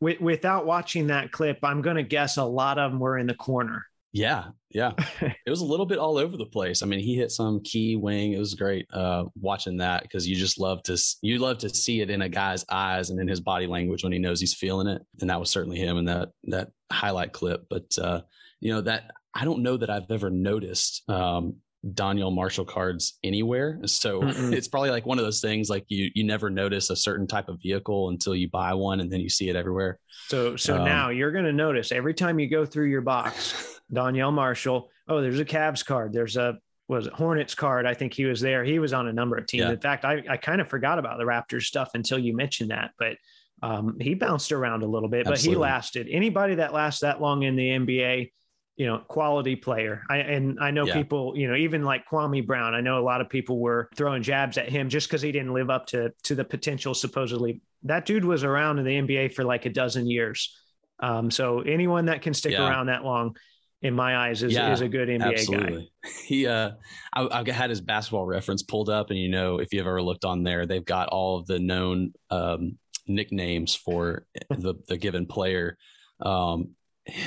[0.00, 3.34] without watching that clip, I'm going to guess a lot of them were in the
[3.34, 3.86] corner.
[4.14, 4.92] Yeah, yeah.
[5.20, 6.82] it was a little bit all over the place.
[6.82, 8.32] I mean, he hit some key wing.
[8.32, 12.00] It was great uh, watching that because you just love to you love to see
[12.00, 14.86] it in a guy's eyes and in his body language when he knows he's feeling
[14.86, 15.02] it.
[15.20, 17.66] And that was certainly him in that that highlight clip.
[17.68, 18.20] But uh,
[18.60, 21.56] you know that I don't know that I've ever noticed um,
[21.92, 23.78] Donyell Marshall cards anywhere.
[23.84, 24.52] So Mm-mm.
[24.52, 27.48] it's probably like one of those things like you you never notice a certain type
[27.48, 29.98] of vehicle until you buy one and then you see it everywhere.
[30.28, 33.80] So so um, now you're going to notice every time you go through your box,
[33.92, 37.86] Donyell Marshall, oh there's a Cavs card, there's a was it Hornets card.
[37.86, 38.64] I think he was there.
[38.64, 39.64] He was on a number of teams.
[39.64, 39.70] Yeah.
[39.70, 42.90] In fact, I, I kind of forgot about the Raptors stuff until you mentioned that,
[42.98, 43.16] but
[43.62, 45.46] um, he bounced around a little bit, Absolutely.
[45.46, 46.08] but he lasted.
[46.10, 48.30] Anybody that lasts that long in the NBA,
[48.76, 50.02] you know, quality player.
[50.10, 50.94] I, and I know yeah.
[50.94, 54.22] people, you know, even like Kwame Brown, I know a lot of people were throwing
[54.22, 57.60] jabs at him just because he didn't live up to to the potential supposedly.
[57.84, 60.56] That dude was around in the NBA for like a dozen years.
[61.00, 62.68] Um, so anyone that can stick yeah.
[62.68, 63.36] around that long,
[63.82, 65.82] in my eyes, is, yeah, is a good NBA absolutely.
[65.82, 66.10] guy.
[66.24, 66.70] He, uh,
[67.12, 70.24] I, I had his basketball reference pulled up, and you know, if you've ever looked
[70.24, 75.76] on there, they've got all of the known um, nicknames for the the given player.
[76.20, 76.70] Um,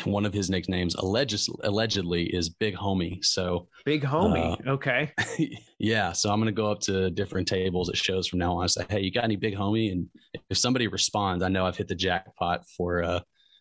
[0.05, 3.23] one of his nicknames alleged, allegedly is Big Homie.
[3.23, 4.59] So Big Homie.
[4.65, 5.11] Uh, okay.
[5.79, 6.11] yeah.
[6.11, 8.71] So I'm going to go up to different tables at shows from now on and
[8.71, 9.91] say, Hey, you got any Big Homie?
[9.91, 10.07] And
[10.49, 13.19] if somebody responds, I know I've hit the jackpot for, uh,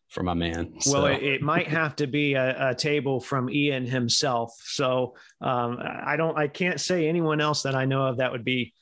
[0.09, 0.81] for my man.
[0.81, 0.93] So.
[0.93, 4.53] Well, it, it, might have to be a, a, table from Ian himself.
[4.65, 8.45] So um, I don't, I can't say anyone else that I know of that would
[8.45, 8.73] be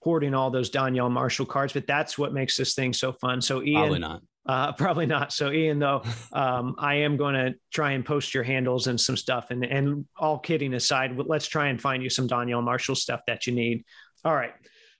[0.00, 3.40] hoarding all those Donyell Marshall cards, but that's what makes this thing so fun.
[3.40, 4.22] So Ian, Probably not.
[4.46, 5.32] Uh, probably not.
[5.32, 6.02] So, Ian, though,
[6.32, 9.50] um, I am going to try and post your handles and some stuff.
[9.50, 13.46] And and all kidding aside, let's try and find you some Donyell Marshall stuff that
[13.46, 13.84] you need.
[14.24, 14.52] All right.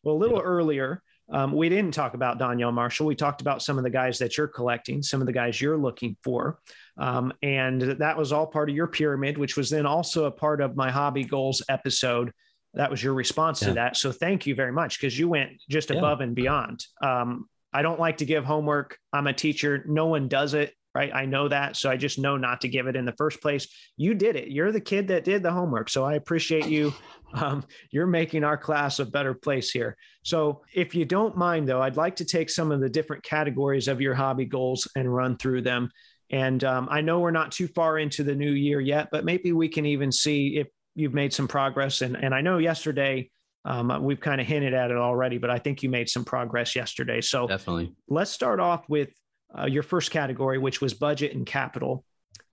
[0.02, 0.44] Well, a little yeah.
[0.44, 3.06] earlier, um, we didn't talk about Donyell Marshall.
[3.06, 5.78] We talked about some of the guys that you're collecting, some of the guys you're
[5.78, 6.58] looking for.
[6.98, 10.60] Um, and that was all part of your pyramid, which was then also a part
[10.60, 12.32] of my hobby goals episode.
[12.74, 13.68] That was your response yeah.
[13.68, 13.96] to that.
[13.96, 16.24] So thank you very much because you went just above yeah.
[16.24, 16.84] and beyond.
[17.02, 18.98] Um, I don't like to give homework.
[19.12, 19.84] I'm a teacher.
[19.86, 21.12] No one does it, right?
[21.12, 21.76] I know that.
[21.76, 23.66] So I just know not to give it in the first place.
[23.96, 24.48] You did it.
[24.48, 25.90] You're the kid that did the homework.
[25.90, 26.94] So I appreciate you.
[27.34, 29.96] Um, you're making our class a better place here.
[30.22, 33.88] So if you don't mind, though, I'd like to take some of the different categories
[33.88, 35.90] of your hobby goals and run through them.
[36.30, 39.50] And um, I know we're not too far into the new year yet, but maybe
[39.50, 42.02] we can even see if you've made some progress.
[42.02, 43.32] And, and I know yesterday,
[43.64, 46.76] um, we've kind of hinted at it already, but I think you made some progress
[46.76, 47.20] yesterday.
[47.20, 49.10] So definitely, let's start off with
[49.58, 52.04] uh, your first category, which was budget and capital.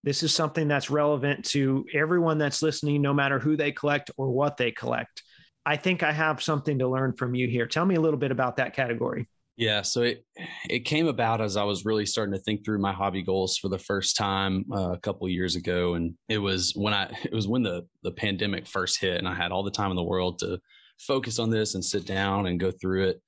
[0.03, 4.29] This is something that's relevant to everyone that's listening, no matter who they collect or
[4.31, 5.21] what they collect.
[5.65, 7.67] I think I have something to learn from you here.
[7.67, 9.27] Tell me a little bit about that category.
[9.57, 10.25] Yeah, so it
[10.69, 13.67] it came about as I was really starting to think through my hobby goals for
[13.67, 17.47] the first time uh, a couple years ago, and it was when I it was
[17.47, 20.39] when the the pandemic first hit, and I had all the time in the world
[20.39, 20.59] to
[21.07, 23.21] focus on this and sit down and go through it.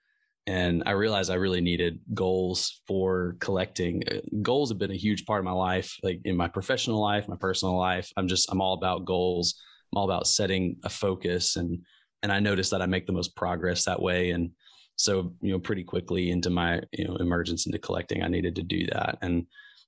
[0.45, 4.03] and I realized I really needed goals for collecting.
[4.11, 7.29] Uh, goals have been a huge part of my life, like in my professional life,
[7.29, 8.11] my personal life.
[8.17, 9.55] I'm just I'm all about goals.
[9.91, 11.79] I'm all about setting a focus, and
[12.23, 14.31] and I noticed that I make the most progress that way.
[14.31, 14.51] And
[14.97, 18.63] so you know, pretty quickly into my you know emergence into collecting, I needed to
[18.63, 19.17] do that.
[19.21, 19.45] And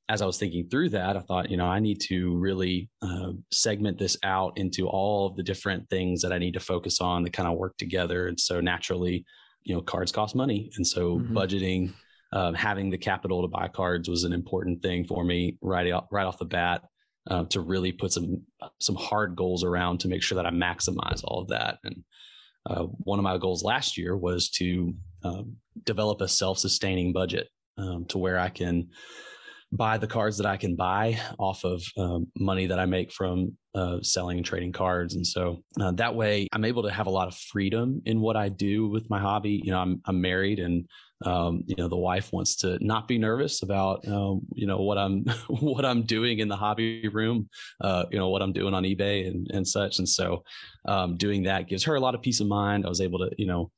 [0.08, 3.32] as I was thinking through that, I thought, you know, I need to really uh,
[3.52, 7.24] segment this out into all of the different things that I need to focus on
[7.24, 8.28] that kind of work together.
[8.28, 9.26] And so naturally,
[9.64, 10.70] you know, cards cost money.
[10.76, 11.36] And so mm-hmm.
[11.36, 11.94] budgeting,
[12.34, 16.08] um, having the capital to buy cards was an important thing for me right, out,
[16.12, 16.84] right off the bat
[17.32, 18.44] uh, to really put some,
[18.80, 21.80] some hard goals around to make sure that I maximize all of that.
[21.84, 22.04] And
[22.70, 27.48] uh, one of my goals last year was to um, develop a self-sustaining budget
[27.80, 28.90] um, to where I can
[29.76, 33.58] buy the cards that I can buy off of um, money that I make from
[33.74, 35.16] uh, selling and trading cards.
[35.16, 38.38] And so uh, that way I'm able to have a lot of freedom in what
[38.38, 39.62] I do with my hobby.
[39.64, 40.88] You know, I'm, I'm married and,
[41.26, 44.98] um, you know, the wife wants to not be nervous about, um, you know, what
[44.98, 47.50] I'm, what I'm doing in the hobby room,
[47.82, 50.00] uh, you know, what I'm doing on eBay and, and such.
[50.00, 50.44] And so
[50.88, 52.86] um, doing that gives her a lot of peace of mind.
[52.86, 53.72] I was able to, you know,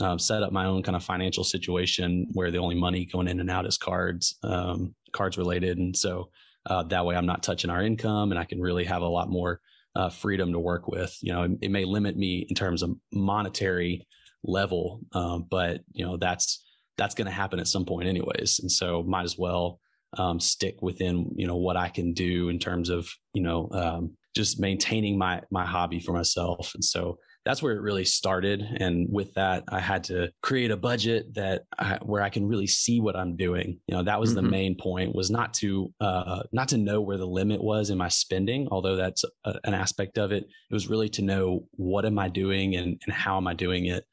[0.00, 3.40] um, set up my own kind of financial situation where the only money going in
[3.40, 6.30] and out is cards, um, cards related, and so
[6.66, 9.28] uh, that way I'm not touching our income, and I can really have a lot
[9.28, 9.60] more
[9.94, 11.16] uh, freedom to work with.
[11.20, 14.06] You know, it, it, may limit me in terms of monetary
[14.42, 16.64] level, um, but you know that's
[16.96, 19.80] that's going to happen at some point anyways, and so might as well
[20.18, 24.16] um, stick within you know what I can do in terms of you know um,
[24.34, 28.62] just maintaining my my hobby for myself, and so that's where it really started.
[28.78, 32.68] And with that, I had to create a budget that I, where I can really
[32.68, 33.80] see what I'm doing.
[33.88, 34.44] You know, that was mm-hmm.
[34.44, 37.98] the main point was not to uh, not to know where the limit was in
[37.98, 40.44] my spending, although that's a, an aspect of it.
[40.44, 43.86] It was really to know what am I doing and, and how am I doing
[43.86, 44.04] it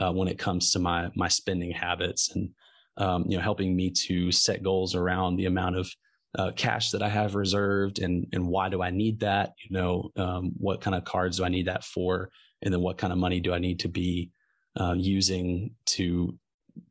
[0.00, 2.50] uh, when it comes to my my spending habits and
[2.96, 5.90] um, you know helping me to set goals around the amount of
[6.38, 9.52] uh, cash that I have reserved and and why do I need that?
[9.68, 12.30] You know, um, what kind of cards do I need that for?
[12.62, 14.30] And then what kind of money do I need to be
[14.78, 16.38] uh, using to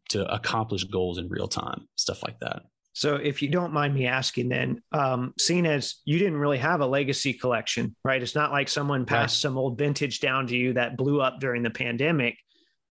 [0.09, 2.63] to accomplish goals in real time, stuff like that.
[2.93, 6.81] So, if you don't mind me asking, then, um, seeing as you didn't really have
[6.81, 8.21] a legacy collection, right?
[8.21, 9.41] It's not like someone passed right.
[9.49, 12.37] some old vintage down to you that blew up during the pandemic.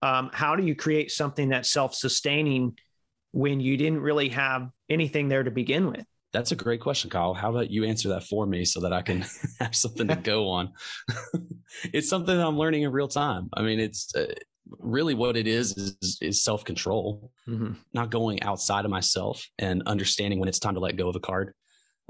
[0.03, 2.77] Um, how do you create something that's self sustaining
[3.33, 6.05] when you didn't really have anything there to begin with?
[6.35, 7.33] That's a great question, Kyle.
[7.33, 9.25] How about you answer that for me so that I can
[9.61, 10.73] have something to go on?
[11.95, 13.49] it's something that I'm learning in real time.
[13.55, 14.35] I mean, it's uh,
[14.81, 17.75] really what it is is, is self control, mm-hmm.
[17.93, 21.21] not going outside of myself and understanding when it's time to let go of a
[21.21, 21.55] card.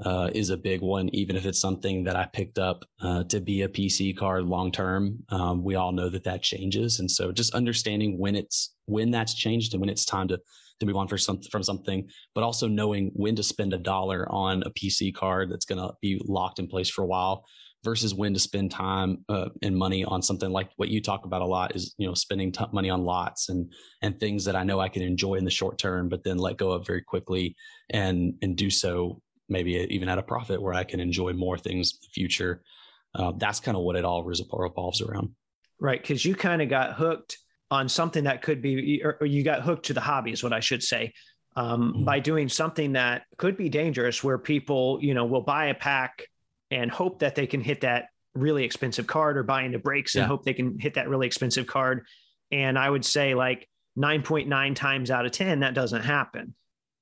[0.03, 3.39] Uh, is a big one, even if it's something that I picked up uh, to
[3.39, 5.23] be a PC card long term.
[5.29, 9.33] Um, we all know that that changes, and so just understanding when it's when that's
[9.33, 10.39] changed and when it's time to
[10.79, 14.27] to move on for some, from something, but also knowing when to spend a dollar
[14.31, 17.45] on a PC card that's going to be locked in place for a while
[17.83, 21.43] versus when to spend time uh, and money on something like what you talk about
[21.43, 24.63] a lot is you know spending t- money on lots and and things that I
[24.63, 27.55] know I can enjoy in the short term, but then let go of very quickly
[27.91, 31.93] and and do so maybe even at a profit where I can enjoy more things
[31.93, 32.63] in the future.
[33.13, 35.29] Uh, that's kind of what it all revolves around.
[35.79, 37.37] Right, because you kind of got hooked
[37.71, 40.59] on something that could be, or you got hooked to the hobby, is what I
[40.59, 41.13] should say,
[41.55, 42.03] um, mm-hmm.
[42.03, 46.27] by doing something that could be dangerous, where people, you know, will buy a pack
[46.71, 50.21] and hope that they can hit that really expensive card, or buy into breaks yeah.
[50.21, 52.05] and hope they can hit that really expensive card.
[52.51, 56.53] And I would say like 9.9 times out of 10, that doesn't happen.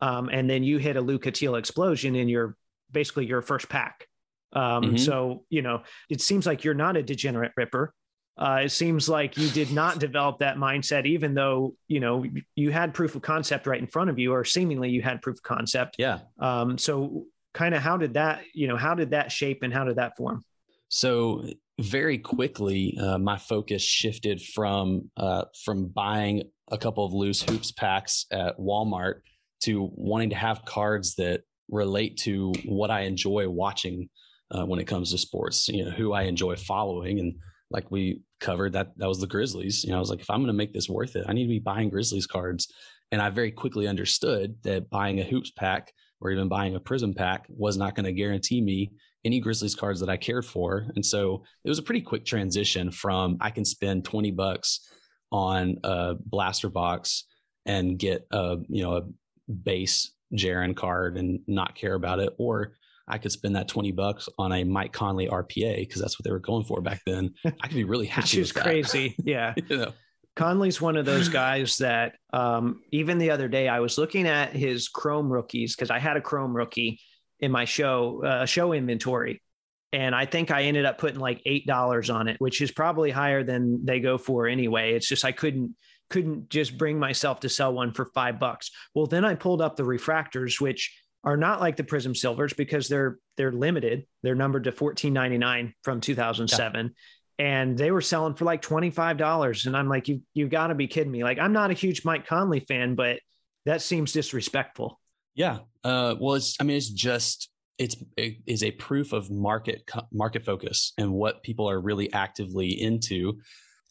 [0.01, 2.55] Um, and then you hit a Luka Teal explosion in your
[2.91, 4.07] basically your first pack.
[4.53, 4.97] Um, mm-hmm.
[4.97, 7.93] So, you know, it seems like you're not a degenerate ripper.
[8.37, 12.71] Uh, it seems like you did not develop that mindset, even though you know you
[12.71, 15.43] had proof of concept right in front of you, or seemingly you had proof of
[15.43, 15.97] concept.
[15.99, 16.19] Yeah.
[16.39, 19.83] Um, so, kind of, how did that, you know, how did that shape and how
[19.83, 20.43] did that form?
[20.89, 21.45] So,
[21.79, 27.71] very quickly, uh, my focus shifted from uh, from buying a couple of loose hoops
[27.71, 29.21] packs at Walmart
[29.61, 34.09] to wanting to have cards that relate to what I enjoy watching
[34.49, 35.67] uh, when it comes to sports.
[35.67, 37.35] You know, who I enjoy following and
[37.73, 39.83] like we covered that that was the Grizzlies.
[39.83, 41.43] You know, I was like, if I'm going to make this worth it, I need
[41.43, 42.71] to be buying Grizzlies cards.
[43.11, 47.13] And I very quickly understood that buying a hoops pack or even buying a prism
[47.13, 48.91] pack was not going to guarantee me
[49.25, 50.87] any Grizzlies cards that I cared for.
[50.95, 54.87] And so it was a pretty quick transition from I can spend 20 bucks
[55.31, 57.25] on a blaster box
[57.65, 62.73] and get a, you know, a base Jaren card and not care about it, or
[63.07, 66.31] I could spend that 20 bucks on a Mike Conley RPA because that's what they
[66.31, 67.33] were going for back then.
[67.45, 68.25] I could be really happy.
[68.25, 69.15] Which is crazy.
[69.23, 69.53] Yeah.
[69.69, 69.93] you know?
[70.35, 74.53] Conley's one of those guys that um, even the other day I was looking at
[74.53, 76.99] his Chrome rookies because I had a Chrome rookie
[77.39, 79.43] in my show uh, show inventory,
[79.91, 83.11] and I think I ended up putting like eight dollars on it, which is probably
[83.11, 84.93] higher than they go for anyway.
[84.93, 85.75] It's just I couldn't
[86.09, 88.71] couldn't just bring myself to sell one for five bucks.
[88.95, 90.91] Well, then I pulled up the refractors, which
[91.23, 94.05] are not like the Prizm Silvers because they're they're limited.
[94.21, 96.87] They're numbered to fourteen ninety nine from two thousand seven.
[96.87, 96.91] Yeah
[97.39, 100.87] and they were selling for like $25 and i'm like you you got to be
[100.87, 101.23] kidding me.
[101.23, 103.19] Like i'm not a huge mike conley fan but
[103.65, 104.99] that seems disrespectful.
[105.35, 105.59] Yeah.
[105.83, 110.45] Uh, well it's i mean it's just it's it is a proof of market market
[110.45, 113.39] focus and what people are really actively into.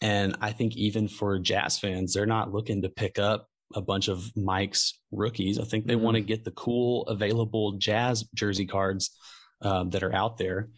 [0.01, 4.09] And i think even for jazz fans they're not looking to pick up a bunch
[4.09, 6.05] of mike's rookies i think they mm-hmm.
[6.05, 9.17] want to get the cool available jazz jersey cards
[9.63, 10.69] um, that are out there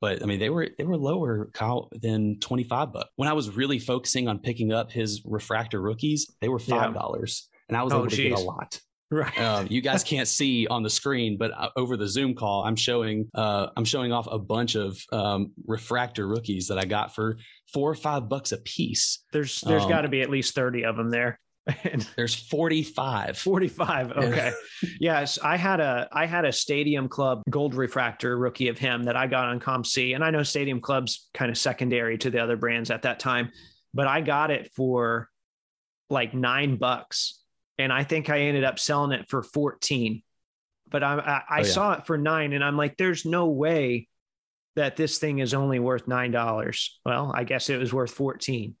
[0.00, 3.10] but I mean, they were they were lower Kyle than twenty five bucks.
[3.16, 7.48] When I was really focusing on picking up his refractor rookies, they were five dollars,
[7.52, 7.58] yeah.
[7.68, 8.30] and I was oh, able to geez.
[8.30, 8.80] get a lot.
[9.10, 9.38] Right.
[9.38, 12.76] Uh, you guys can't see on the screen, but uh, over the Zoom call, I'm
[12.76, 17.36] showing uh, I'm showing off a bunch of um, refractor rookies that I got for
[17.72, 19.22] four or five bucks a piece.
[19.32, 21.38] There's there's um, got to be at least thirty of them there.
[22.16, 23.36] There's 45.
[23.38, 24.12] 45.
[24.12, 24.52] Okay.
[25.00, 29.16] yes, I had a I had a Stadium Club Gold Refractor rookie of him that
[29.16, 32.56] I got on COMC, and I know Stadium Club's kind of secondary to the other
[32.56, 33.50] brands at that time,
[33.94, 35.28] but I got it for
[36.08, 37.40] like nine bucks,
[37.78, 40.22] and I think I ended up selling it for 14.
[40.90, 41.62] But I I, I oh, yeah.
[41.62, 44.08] saw it for nine, and I'm like, there's no way
[44.76, 46.98] that this thing is only worth nine dollars.
[47.04, 48.74] Well, I guess it was worth 14.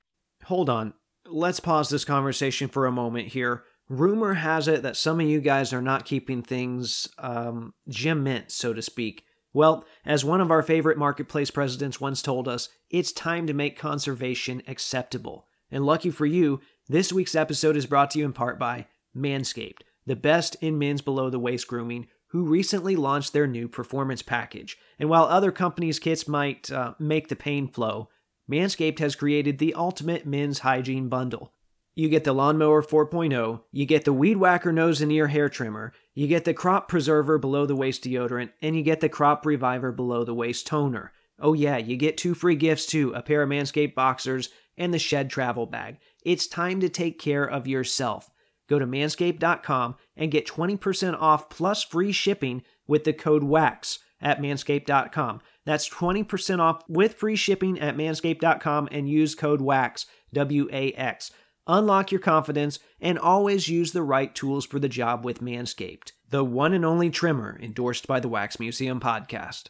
[0.44, 0.94] Hold on
[1.30, 3.64] let's pause this conversation for a moment here.
[3.88, 8.52] Rumor has it that some of you guys are not keeping things um, gem mint,
[8.52, 9.24] so to speak.
[9.52, 13.78] Well, as one of our favorite marketplace presidents once told us, it's time to make
[13.78, 15.46] conservation acceptable.
[15.72, 19.82] And lucky for you, this week's episode is brought to you in part by Manscaped,
[20.06, 24.76] the best in men's below the waist grooming, who recently launched their new performance package.
[25.00, 28.08] And while other companies' kits might uh, make the pain flow,
[28.50, 31.52] Manscaped has created the ultimate men's hygiene bundle.
[31.94, 35.92] You get the Lawnmower 4.0, you get the Weed Whacker nose and ear hair trimmer,
[36.14, 39.92] you get the Crop Preserver below the waist deodorant, and you get the Crop Reviver
[39.92, 41.12] below the waist toner.
[41.38, 44.98] Oh, yeah, you get two free gifts too a pair of Manscaped boxers and the
[44.98, 45.98] Shed travel bag.
[46.24, 48.30] It's time to take care of yourself.
[48.68, 54.40] Go to manscaped.com and get 20% off plus free shipping with the code WAX at
[54.40, 55.40] manscaped.com.
[55.66, 61.30] That's 20% off with free shipping at manscaped.com and use code WAX, W A X.
[61.66, 66.44] Unlock your confidence and always use the right tools for the job with Manscaped, the
[66.44, 69.68] one and only trimmer endorsed by the Wax Museum podcast.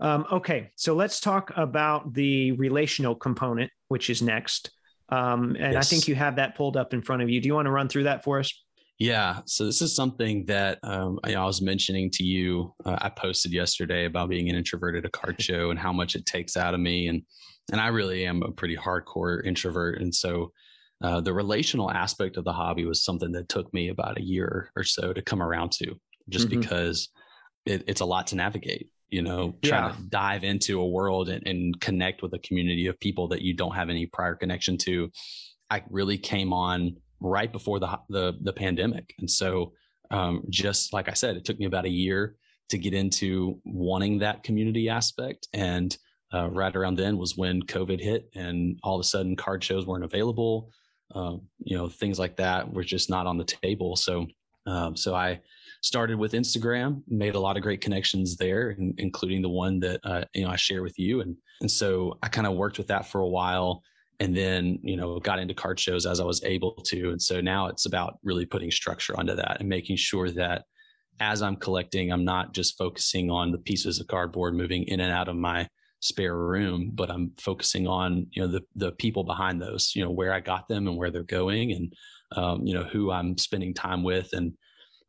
[0.00, 4.70] Um, okay, so let's talk about the relational component, which is next.
[5.08, 5.86] Um, and yes.
[5.86, 7.40] I think you have that pulled up in front of you.
[7.40, 8.52] Do you want to run through that for us?
[8.98, 9.40] Yeah.
[9.46, 12.74] So this is something that um, I, I, was mentioning to you.
[12.84, 16.16] Uh, I posted yesterday about being an introvert at a card show and how much
[16.16, 17.22] it takes out of me, and
[17.70, 20.52] and I really am a pretty hardcore introvert, and so
[21.02, 24.72] uh, the relational aspect of the hobby was something that took me about a year
[24.74, 25.94] or so to come around to,
[26.28, 26.58] just mm-hmm.
[26.58, 27.08] because
[27.66, 28.88] it, it's a lot to navigate.
[29.10, 29.96] You know, trying yeah.
[29.96, 33.54] to dive into a world and, and connect with a community of people that you
[33.54, 35.10] don't have any prior connection to.
[35.70, 39.72] I really came on right before the the, the pandemic, and so
[40.10, 42.36] um, just like I said, it took me about a year
[42.70, 45.48] to get into wanting that community aspect.
[45.52, 45.96] And
[46.32, 49.86] uh, right around then was when COVID hit, and all of a sudden card shows
[49.86, 50.70] weren't available.
[51.14, 53.96] Um, you know, things like that were just not on the table.
[53.96, 54.26] So,
[54.66, 55.40] um, so I
[55.80, 60.24] started with Instagram, made a lot of great connections there, including the one that uh,
[60.34, 63.06] you know I share with you, and and so I kind of worked with that
[63.06, 63.82] for a while
[64.20, 67.10] and then you know got into card shows as i was able to.
[67.10, 70.64] And so now it's about really putting structure onto that and making sure that
[71.20, 75.12] as i'm collecting i'm not just focusing on the pieces of cardboard moving in and
[75.12, 75.68] out of my
[76.00, 80.12] spare room but i'm focusing on you know the the people behind those you know
[80.12, 81.92] where i got them and where they're going and
[82.36, 84.32] um, you know who i'm spending time with.
[84.32, 84.52] And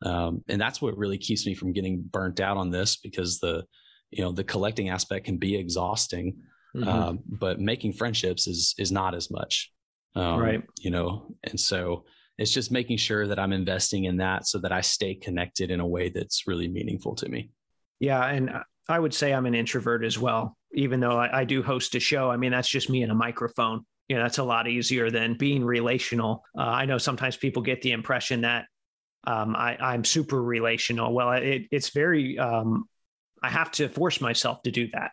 [0.02, 3.66] um, and that's what really keeps me from getting burnt out on this because the
[4.12, 6.38] you know the collecting aspect can be exhausting
[6.76, 6.88] Mm-hmm.
[6.88, 9.72] Um, but making friendships is is not as much,
[10.16, 10.64] um, right?
[10.80, 12.06] You know, and so
[12.38, 15.80] it's just making sure that I'm investing in that so that I stay connected in
[15.80, 17.50] a way that's really meaningful to me.
[18.00, 18.52] Yeah, and
[18.88, 22.00] I would say I'm an introvert as well, even though I, I do host a
[22.00, 22.30] show.
[22.30, 23.86] I mean, that's just me and a microphone.
[24.08, 26.44] You know, that's a lot easier than being relational.
[26.58, 28.66] Uh, I know sometimes people get the impression that
[29.26, 31.14] um, I, am super relational.
[31.14, 32.86] Well, it, it's very, um,
[33.44, 35.12] I have to force myself to do that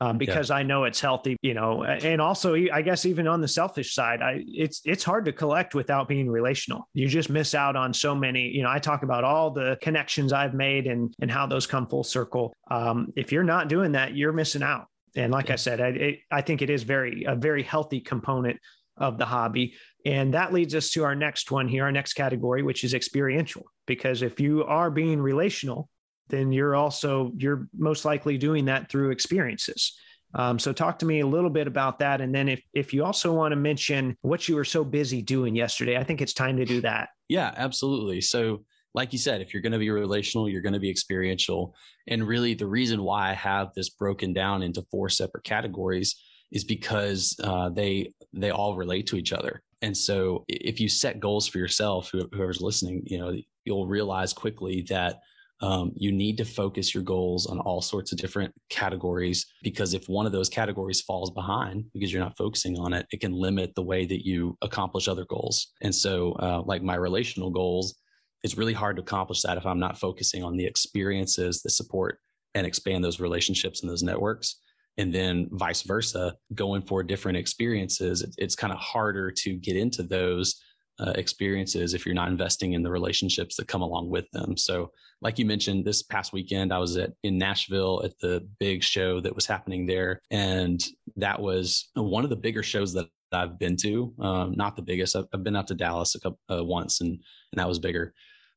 [0.00, 0.56] um, because yeah.
[0.56, 4.22] I know it's healthy, you know, and also I guess even on the selfish side,
[4.22, 6.88] I it's it's hard to collect without being relational.
[6.94, 8.48] You just miss out on so many.
[8.48, 11.88] You know, I talk about all the connections I've made and and how those come
[11.88, 12.52] full circle.
[12.70, 14.86] Um, if you're not doing that, you're missing out.
[15.16, 15.54] And like yeah.
[15.54, 18.58] I said, I it, I think it is very a very healthy component
[18.96, 19.74] of the hobby.
[20.04, 23.64] And that leads us to our next one here, our next category, which is experiential.
[23.86, 25.88] Because if you are being relational,
[26.28, 29.98] then you're also you're most likely doing that through experiences.
[30.34, 33.04] Um, so talk to me a little bit about that, and then if if you
[33.04, 36.56] also want to mention what you were so busy doing yesterday, I think it's time
[36.58, 37.08] to do that.
[37.28, 38.20] Yeah, absolutely.
[38.20, 38.64] So
[38.94, 41.74] like you said, if you're going to be relational, you're going to be experiential.
[42.08, 46.16] And really, the reason why I have this broken down into four separate categories
[46.50, 49.62] is because uh, they they all relate to each other.
[49.82, 54.84] And so, if you set goals for yourself, whoever's listening, you know, you'll realize quickly
[54.88, 55.20] that
[55.60, 60.08] um, you need to focus your goals on all sorts of different categories because if
[60.08, 63.74] one of those categories falls behind because you're not focusing on it, it can limit
[63.74, 65.72] the way that you accomplish other goals.
[65.82, 67.96] And so, uh, like my relational goals,
[68.44, 72.20] it's really hard to accomplish that if I'm not focusing on the experiences that support
[72.54, 74.60] and expand those relationships and those networks.
[74.96, 80.02] And then vice versa, going for different experiences, it's kind of harder to get into
[80.02, 80.60] those
[81.00, 84.56] uh, experiences if you're not investing in the relationships that come along with them.
[84.56, 84.90] So,
[85.20, 89.20] like you mentioned, this past weekend I was at in Nashville at the big show
[89.20, 90.84] that was happening there, and
[91.16, 94.12] that was one of the bigger shows that I've been to.
[94.20, 95.16] Um, not the biggest.
[95.16, 98.14] I've, I've, been out to Dallas a couple, uh, once, and and that was bigger.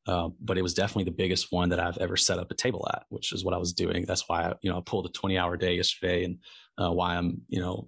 [0.07, 2.87] Uh, but it was definitely the biggest one that I've ever set up a table
[2.91, 4.05] at, which is what I was doing.
[4.07, 6.37] That's why I, you know I pulled a 20 hour day yesterday, and
[6.77, 7.87] uh, why I'm you know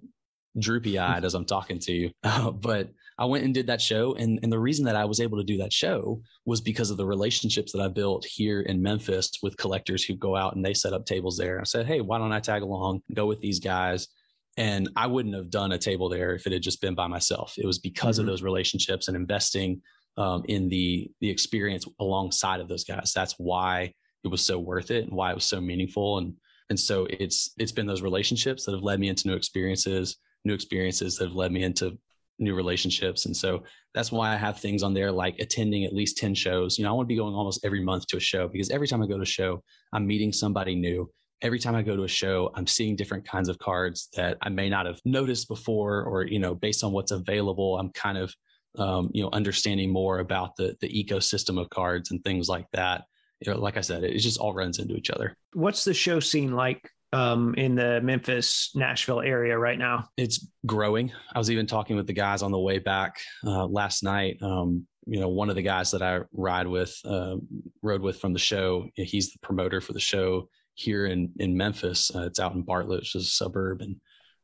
[0.58, 2.10] droopy eyed as I'm talking to you.
[2.24, 4.14] Uh, but I went and did that show.
[4.14, 6.96] And, and the reason that I was able to do that show was because of
[6.96, 10.74] the relationships that I built here in Memphis with collectors who go out and they
[10.74, 11.60] set up tables there.
[11.60, 14.08] I said, Hey, why don't I tag along, go with these guys?
[14.56, 17.54] And I wouldn't have done a table there if it had just been by myself.
[17.56, 18.22] It was because mm-hmm.
[18.22, 19.80] of those relationships and investing
[20.16, 23.12] um, in the the experience alongside of those guys.
[23.14, 23.92] That's why
[24.22, 26.18] it was so worth it and why it was so meaningful.
[26.18, 26.34] And
[26.70, 30.54] and so it's it's been those relationships that have led me into new experiences, new
[30.54, 31.98] experiences that have led me into
[32.38, 33.26] new relationships.
[33.26, 33.62] And so
[33.94, 36.78] that's why I have things on there like attending at least 10 shows.
[36.78, 38.88] You know, I want to be going almost every month to a show because every
[38.88, 39.62] time I go to a show,
[39.92, 41.10] I'm meeting somebody new.
[41.42, 44.48] Every time I go to a show, I'm seeing different kinds of cards that I
[44.48, 48.34] may not have noticed before, or, you know, based on what's available, I'm kind of,
[48.78, 53.04] um, you know, understanding more about the, the ecosystem of cards and things like that.
[53.40, 55.36] You know, like I said, it just all runs into each other.
[55.52, 60.08] What's the show scene like um, in the Memphis, Nashville area right now?
[60.16, 61.12] It's growing.
[61.34, 64.38] I was even talking with the guys on the way back uh, last night.
[64.42, 67.36] Um, you know, one of the guys that I ride with, uh,
[67.82, 72.10] rode with from the show, he's the promoter for the show here in in Memphis.
[72.14, 73.96] Uh, it's out in Bartlett, which is a suburb, and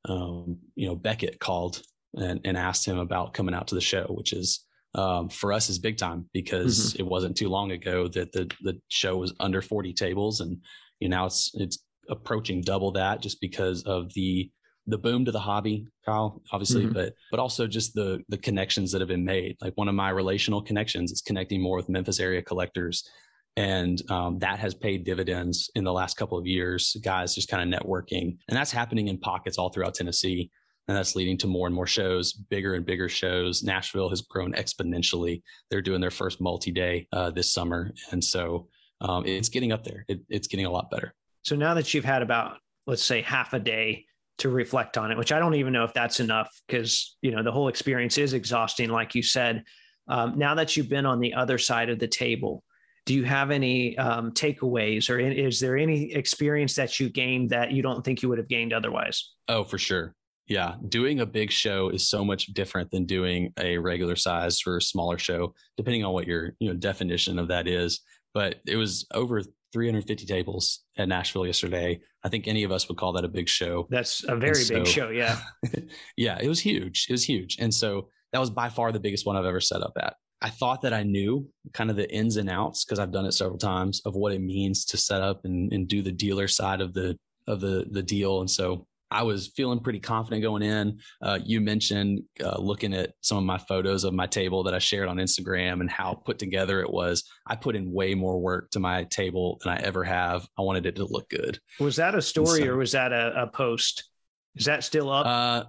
[0.09, 1.83] um, you know, Beckett called
[2.15, 4.65] and, and asked him about coming out to the show, which is
[4.95, 7.03] um, for us is big time because mm-hmm.
[7.03, 10.59] it wasn't too long ago that the the show was under 40 tables and
[10.99, 11.79] you know now it's it's
[12.11, 14.51] approaching double that just because of the
[14.87, 16.95] the boom to the hobby, Kyle, obviously, mm-hmm.
[16.95, 19.57] but but also just the the connections that have been made.
[19.61, 23.09] Like one of my relational connections is connecting more with Memphis area collectors,
[23.57, 26.97] and um, that has paid dividends in the last couple of years.
[27.03, 30.51] Guys just kind of networking, and that's happening in pockets all throughout Tennessee,
[30.89, 33.63] and that's leading to more and more shows, bigger and bigger shows.
[33.63, 35.43] Nashville has grown exponentially.
[35.71, 38.69] They're doing their first multi day uh, this summer, and so
[39.01, 40.05] um, it's getting up there.
[40.09, 41.15] It, it's getting a lot better.
[41.45, 44.05] So now that you've had about, let's say, half a day
[44.39, 47.43] to reflect on it, which I don't even know if that's enough because, you know,
[47.43, 49.65] the whole experience is exhausting, like you said.
[50.09, 52.65] Um, now that you've been on the other side of the table,
[53.07, 57.73] do you have any um, takeaways or is there any experience that you gained that
[57.73, 59.33] you don't think you would have gained otherwise?
[59.49, 60.15] Oh, for sure.
[60.47, 64.81] Yeah, doing a big show is so much different than doing a regular size or
[64.81, 68.01] smaller show, depending on what your you know definition of that is.
[68.35, 72.01] But it was over 350 tables at Nashville yesterday.
[72.25, 73.87] I think any of us would call that a big show.
[73.91, 75.11] That's a very so, big show.
[75.11, 75.39] Yeah.
[76.17, 77.07] yeah, it was huge.
[77.09, 77.57] It was huge.
[77.59, 80.15] And so that was by far the biggest one I've ever set up at.
[80.43, 83.33] I thought that I knew kind of the ins and outs because I've done it
[83.33, 86.81] several times of what it means to set up and, and do the dealer side
[86.81, 87.17] of the
[87.47, 88.41] of the the deal.
[88.41, 90.99] And so I was feeling pretty confident going in.
[91.21, 94.79] Uh, you mentioned uh, looking at some of my photos of my table that I
[94.79, 97.25] shared on Instagram and how put together it was.
[97.47, 100.47] I put in way more work to my table than I ever have.
[100.59, 101.59] I wanted it to look good.
[101.81, 104.09] Was that a story so, or was that a, a, post?
[104.55, 105.27] Is that still up?
[105.27, 105.65] Uh,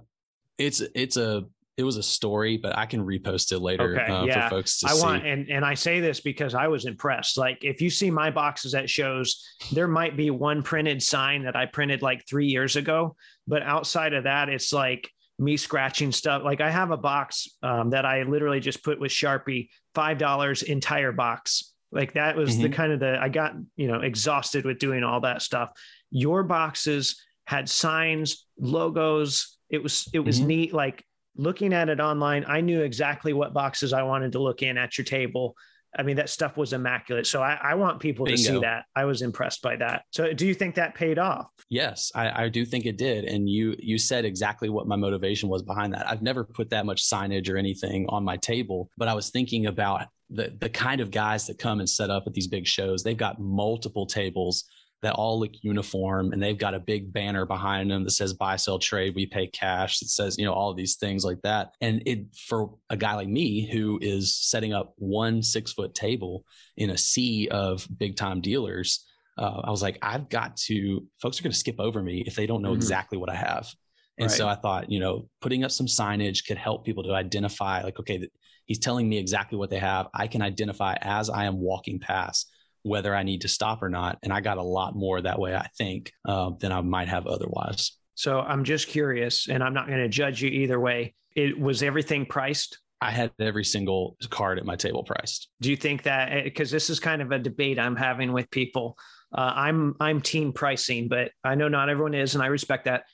[0.58, 1.44] it's it's a
[1.78, 4.48] it was a story, but I can repost it later Okay, uh, yeah.
[4.48, 4.92] for folks to see.
[4.92, 5.02] I see.
[5.02, 7.38] want and and I say this because I was impressed.
[7.38, 9.42] Like if you see my boxes at shows,
[9.72, 13.16] there might be one printed sign that I printed like 3 years ago,
[13.46, 16.42] but outside of that it's like me scratching stuff.
[16.44, 21.10] Like I have a box um, that I literally just put with Sharpie, $5 entire
[21.12, 21.72] box.
[21.90, 22.72] Like that was the Mhm.
[22.74, 25.70] kind of the I got, you know, exhausted with doing all that stuff.
[26.10, 29.56] Your boxes had signs, logos.
[29.70, 30.46] It was it was Mhm.
[30.46, 31.04] neat like
[31.36, 34.98] looking at it online, I knew exactly what boxes I wanted to look in at
[34.98, 35.56] your table.
[35.96, 37.26] I mean, that stuff was immaculate.
[37.26, 38.86] So I, I want people to see that.
[38.96, 40.04] I was impressed by that.
[40.10, 41.48] So do you think that paid off?
[41.68, 45.50] Yes, I, I do think it did, and you you said exactly what my motivation
[45.50, 46.08] was behind that.
[46.08, 49.66] I've never put that much signage or anything on my table, but I was thinking
[49.66, 53.02] about the the kind of guys that come and set up at these big shows.
[53.02, 54.64] They've got multiple tables
[55.02, 58.56] that all look uniform, and they've got a big banner behind them that says "Buy,
[58.56, 59.98] Sell, Trade." We pay cash.
[59.98, 61.74] That says you know all these things like that.
[61.80, 66.44] And it for a guy like me who is setting up one six foot table
[66.76, 69.04] in a sea of big time dealers
[69.38, 72.36] uh, I was like, I've got to, folks are going to skip over me if
[72.36, 72.76] they don't know Mhm.
[72.76, 73.72] exactly what I have.
[74.18, 77.82] And so I thought, you know, putting up some signage could help people to identify,
[77.82, 78.28] like, okay,
[78.66, 80.08] he's telling me exactly what they have.
[80.12, 82.51] I can identify as I am walking past
[82.82, 84.18] whether I need to stop or not.
[84.22, 87.26] And I got a lot more that way, I think, uh, than I might have
[87.26, 87.92] otherwise.
[88.14, 91.14] So I'm just curious, and I'm not going to judge you either way.
[91.34, 92.78] It was everything priced.
[93.00, 95.48] I had every single card at my table priced.
[95.60, 98.96] Do you think that because this is kind of a debate I'm having with people?
[99.34, 103.04] Uh, I'm I'm team pricing, but I know not everyone is, and I respect that.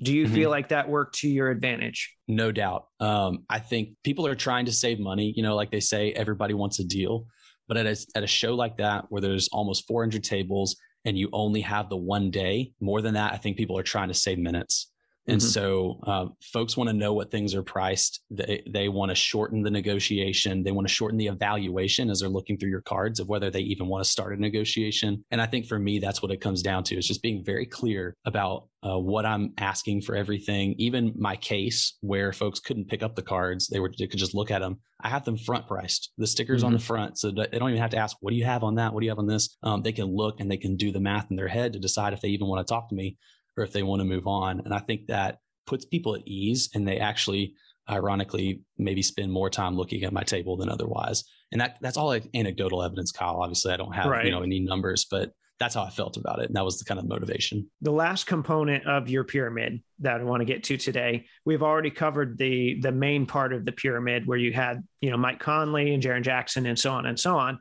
[0.00, 0.34] Do you Mhm.
[0.34, 2.14] feel like that worked to your advantage?
[2.28, 2.86] No doubt.
[3.00, 5.32] Um, I think people are trying to save money.
[5.34, 7.26] You know, like they say, everybody wants a deal.
[7.72, 11.30] But at a, at a show like that, where there's almost 400 tables and you
[11.32, 14.38] only have the one day, more than that, I think people are trying to save
[14.38, 14.91] minutes.
[15.28, 15.42] And Mhm.
[15.42, 18.22] so, um, folks want to know what things are priced.
[18.30, 20.64] They they want to shorten the negotiation.
[20.64, 23.60] They want to shorten the evaluation as they're looking through your cards of whether they
[23.60, 25.24] even want to start a negotiation.
[25.30, 27.66] And I think for me, that's what it comes down to: is just being very
[27.66, 30.74] clear about uh, what I'm asking for everything.
[30.78, 34.34] Even my case where folks couldn't pick up the cards, they were they could just
[34.34, 34.80] look at them.
[35.04, 37.90] I have them front priced, the stickers on the front, so they don't even have
[37.90, 38.92] to ask, "What do you have on that?
[38.92, 41.00] What do you have on this?" Um, they can look and they can do the
[41.00, 43.16] math in their head to decide if they even want to talk to me
[43.56, 44.60] or if they want to move on.
[44.60, 47.54] And I think that puts people at ease, and they actually,
[47.88, 51.24] ironically, maybe spend more time looking at my table than otherwise.
[51.52, 53.36] And that that's all like anecdotal evidence, Kyle.
[53.42, 54.24] Obviously, I don't have Right.
[54.24, 56.84] you know any numbers, but that's how I felt about it, and that was the
[56.84, 57.70] kind of motivation.
[57.82, 61.90] the last component of your pyramid that I want to get to today, we've already
[61.90, 65.92] covered the the main part of the pyramid where you had you know Mike Conley
[65.94, 67.58] and Jaren Jackson and so on and so on.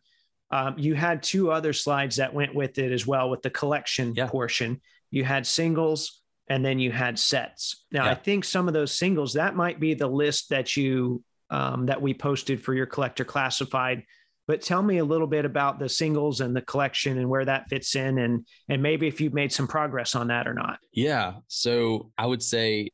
[0.51, 4.13] Um, you had two other slides that went with it as well with the collection
[4.15, 4.27] Yeah.
[4.27, 4.81] portion.
[5.12, 7.86] You had singles and then you had sets.
[7.91, 11.86] Now I think some of those singles that might be the list that you um,
[11.88, 14.03] that we posted for your collector classified.
[14.47, 17.70] But tell me a little bit about the singles and the collection and where that
[17.70, 20.80] fits in, and and maybe if you've made some progress on that or not.
[20.91, 21.36] Yeah.
[21.47, 22.89] So I would say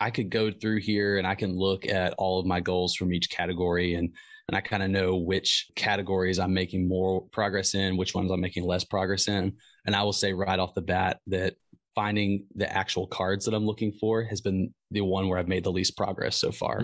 [0.00, 3.12] I could go through here and I can look at all of my goals from
[3.12, 4.14] each category and
[4.48, 8.40] and I kind of know which categories I'm making more progress in, which ones I'm
[8.40, 9.54] making less progress in.
[9.88, 11.54] And I will say right off the bat that
[11.94, 15.64] finding the actual cards that I'm looking for has been the one where I've made
[15.64, 16.82] the least progress so far.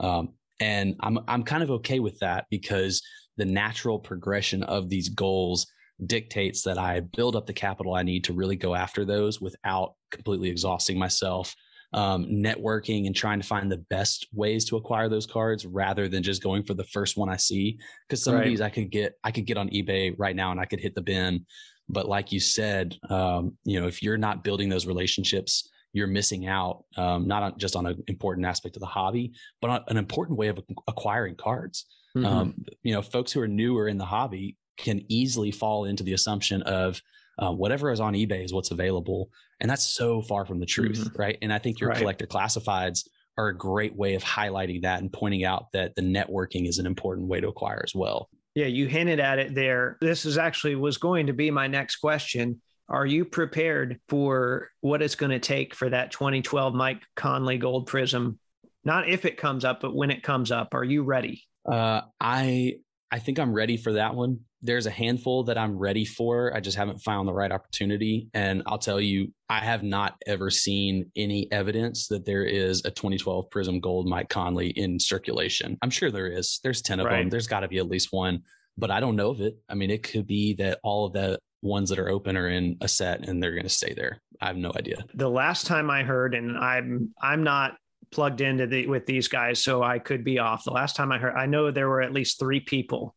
[0.00, 3.00] Um, and I'm I'm kind of okay with that because
[3.36, 5.68] the natural progression of these goals
[6.04, 9.94] dictates that I build up the capital I need to really go after those without
[10.10, 11.54] completely exhausting myself.
[11.94, 16.22] Um, networking and trying to find the best ways to acquire those cards rather than
[16.22, 17.78] just going for the first one I see.
[18.08, 18.44] Because some Right.
[18.44, 20.80] of these I could get, I could get on eBay right now and I could
[20.80, 21.44] hit the bin.
[21.88, 26.46] But like you said, um, you know, if you're not building those relationships, you're missing
[26.46, 29.96] out um, not on, just on an important aspect of the hobby, but on an
[29.98, 30.58] important way of
[30.88, 31.86] acquiring cards.
[32.16, 32.24] Mhm.
[32.26, 36.14] Um, you know, folks who are newer in the hobby can easily fall into the
[36.14, 37.00] assumption of
[37.38, 39.30] uh, whatever is on eBay is what's available,
[39.60, 41.38] and that's so far from the truth, right?
[41.40, 41.98] And I think your Right.
[41.98, 43.08] collector classifieds
[43.38, 46.84] are a great way of highlighting that and pointing out that the networking is an
[46.86, 48.28] important way to acquire as well.
[48.54, 49.96] Yeah, you hinted at it there.
[50.00, 52.60] This is actually was going to be my next question.
[52.88, 57.88] Are you prepared for what it's going to take for that 2012 Mike Conley Gold
[57.88, 58.36] Prizm?
[58.84, 60.74] Not if it comes up, but when it comes up.
[60.74, 61.44] Are you ready?
[61.70, 62.74] Uh, I
[63.10, 64.40] I think I'm ready for that one.
[64.62, 66.54] There's a handful that I'm ready for.
[66.54, 68.28] I just haven't found the right opportunity.
[68.32, 72.90] And I'll tell you, I have not ever seen any evidence that there is a
[72.90, 75.76] 2012 Prizm Gold Mike Conley in circulation.
[75.82, 76.60] I'm sure there is.
[76.62, 77.18] There's 10 of Right.
[77.22, 77.28] them.
[77.30, 78.42] There's got to be at least one,
[78.78, 79.56] but I don't know of it.
[79.68, 82.76] I mean, it could be that all of the ones that are open are in
[82.80, 84.20] a set and they're going to stay there.
[84.40, 85.04] I have no idea.
[85.14, 87.76] The last time I heard, and I'm I'm not
[88.10, 90.64] plugged into the with these guys, so I could be off.
[90.64, 93.14] The last time I heard, I know there were at least three people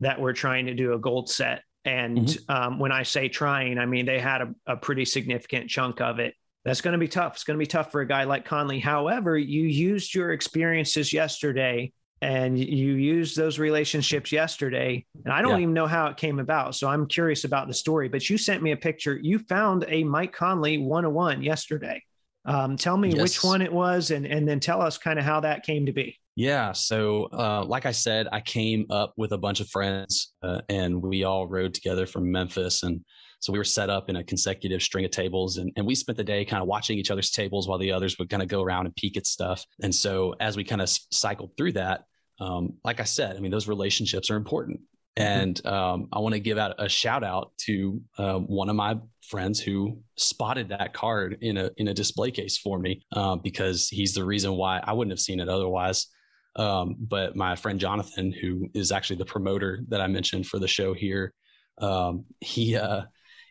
[0.00, 1.62] that were trying to do a gold set.
[1.84, 2.52] And mm-hmm.
[2.54, 6.18] um, when I say trying, I mean they had a, a pretty significant chunk of
[6.18, 6.34] it.
[6.64, 7.34] That's going to be tough.
[7.34, 8.80] It's going to be tough for a guy like Conley.
[8.80, 11.92] However, you used your experiences yesterday
[12.22, 15.62] and you used those relationships yesterday and i don't yeah.
[15.62, 18.62] even know how it came about so i'm curious about the story but you sent
[18.62, 22.02] me a picture you found a mike conley 101 yesterday
[22.46, 23.20] um, tell me yes.
[23.20, 25.92] which one it was and, and then tell us kind of how that came to
[25.92, 30.32] be yeah so uh, like i said i came up with a bunch of friends
[30.42, 33.04] uh, and we all rode together from memphis and
[33.40, 36.18] so we were set up in a consecutive string of tables and, and we spent
[36.18, 38.62] the day kind of watching each other's tables while the others would kind of go
[38.62, 39.64] around and peek at stuff.
[39.82, 42.04] And so as we kind of cycled through that,
[42.38, 44.80] um, like I said, I mean, those relationships are important.
[45.18, 45.22] Mm-hmm.
[45.22, 48.98] And um, I want to give out a shout out to uh, one of my
[49.22, 53.88] friends who spotted that card in a in a display case for me uh, because
[53.88, 56.06] he's the reason why I wouldn't have seen it otherwise.
[56.60, 60.68] Um, but my friend Jonathan, who is actually the promoter that I mentioned for the
[60.68, 61.32] show here,
[61.78, 63.02] um, he uh,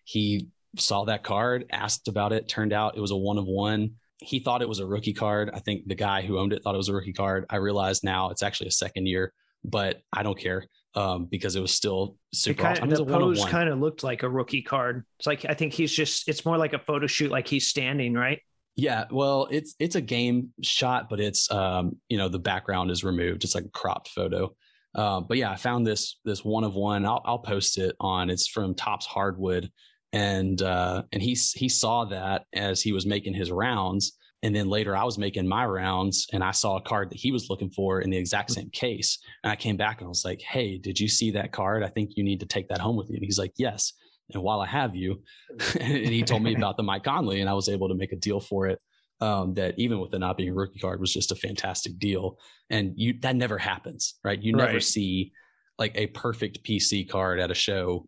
[0.03, 0.47] he
[0.77, 2.47] saw that card, asked about it.
[2.47, 3.91] Turned out it was a one of one
[4.21, 5.49] he thought it was a rookie card.
[5.53, 7.45] I think the guy who owned it thought it was a rookie card.
[7.49, 9.33] I realize now it's actually a second year,
[9.63, 12.61] but I don't care um, because it was still super.
[12.63, 15.05] Kind of, the pose kind of looked like a rookie card.
[15.19, 16.27] It's like I think he's just.
[16.27, 18.41] It's more like a photo shoot, like he's standing, right?
[18.75, 23.03] Yeah, well, it's it's a game shot, but it's um, you know the background is
[23.03, 23.43] removed.
[23.43, 24.55] It's like a cropped photo.
[24.95, 27.05] Uh, but yeah, I found this this one of one.
[27.05, 28.29] I'll, I'll post it on.
[28.29, 29.69] It's from Topps Hardwood
[30.13, 34.69] and uh, and he he saw that as he was making his rounds, and then
[34.69, 37.69] later I was making my rounds, and I saw a card that he was looking
[37.69, 40.77] for in the exact same case, and I came back and I was like, "Hey,
[40.77, 41.83] did you see that card?
[41.83, 43.93] I think you need to take that home with you." And he's like, "Yes."
[44.33, 45.21] And while I have you,
[45.79, 48.17] and he told me about the Mike Conley, and I was able to make a
[48.17, 48.79] deal for it.
[49.21, 52.37] Um, that even with it not being a rookie card was just a fantastic deal,
[52.69, 54.41] and you that never happens, right?
[54.41, 54.83] You never right.
[54.83, 55.33] see
[55.77, 58.05] like a perfect PC card at a show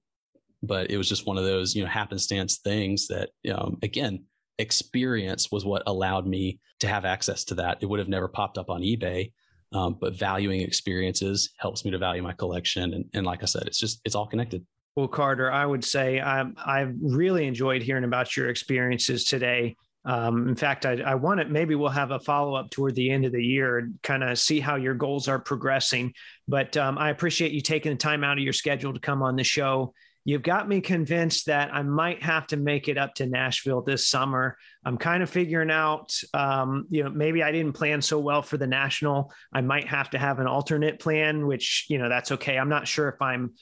[0.64, 4.24] but it was just one of those you know happenstance things that um, again
[4.58, 8.58] experience was what allowed me to have access to that it would have never popped
[8.58, 9.32] up on ebay
[9.74, 13.64] um, but valuing experiences helps me to value my collection and, and like i said
[13.66, 14.66] it's just it's all connected
[14.96, 20.50] well carter i would say i i really enjoyed hearing about your experiences today um,
[20.50, 21.52] in fact, I, I want it.
[21.52, 24.40] Maybe we'll have a follow up toward the end of the year and kind of
[24.40, 26.14] see how your goals are progressing.
[26.48, 29.36] But um, I appreciate you taking the time out of your schedule to come on
[29.36, 33.26] the show You've got me convinced that I might have to make it up to
[33.26, 34.56] Nashville this summer.
[34.86, 38.58] I'm kind of figuring out, um, you know, maybe I didn't plan so well for
[38.58, 39.34] the national.
[39.52, 42.58] I might have to have an alternate plan, which, you know, that's okay.
[42.58, 43.54] I'm not sure if I'm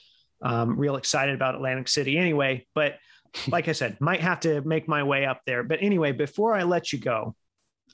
[0.41, 2.95] um, real excited about Atlantic City anyway, but
[3.47, 5.63] like I said, might have to make my way up there.
[5.63, 7.35] But anyway, before I let you go,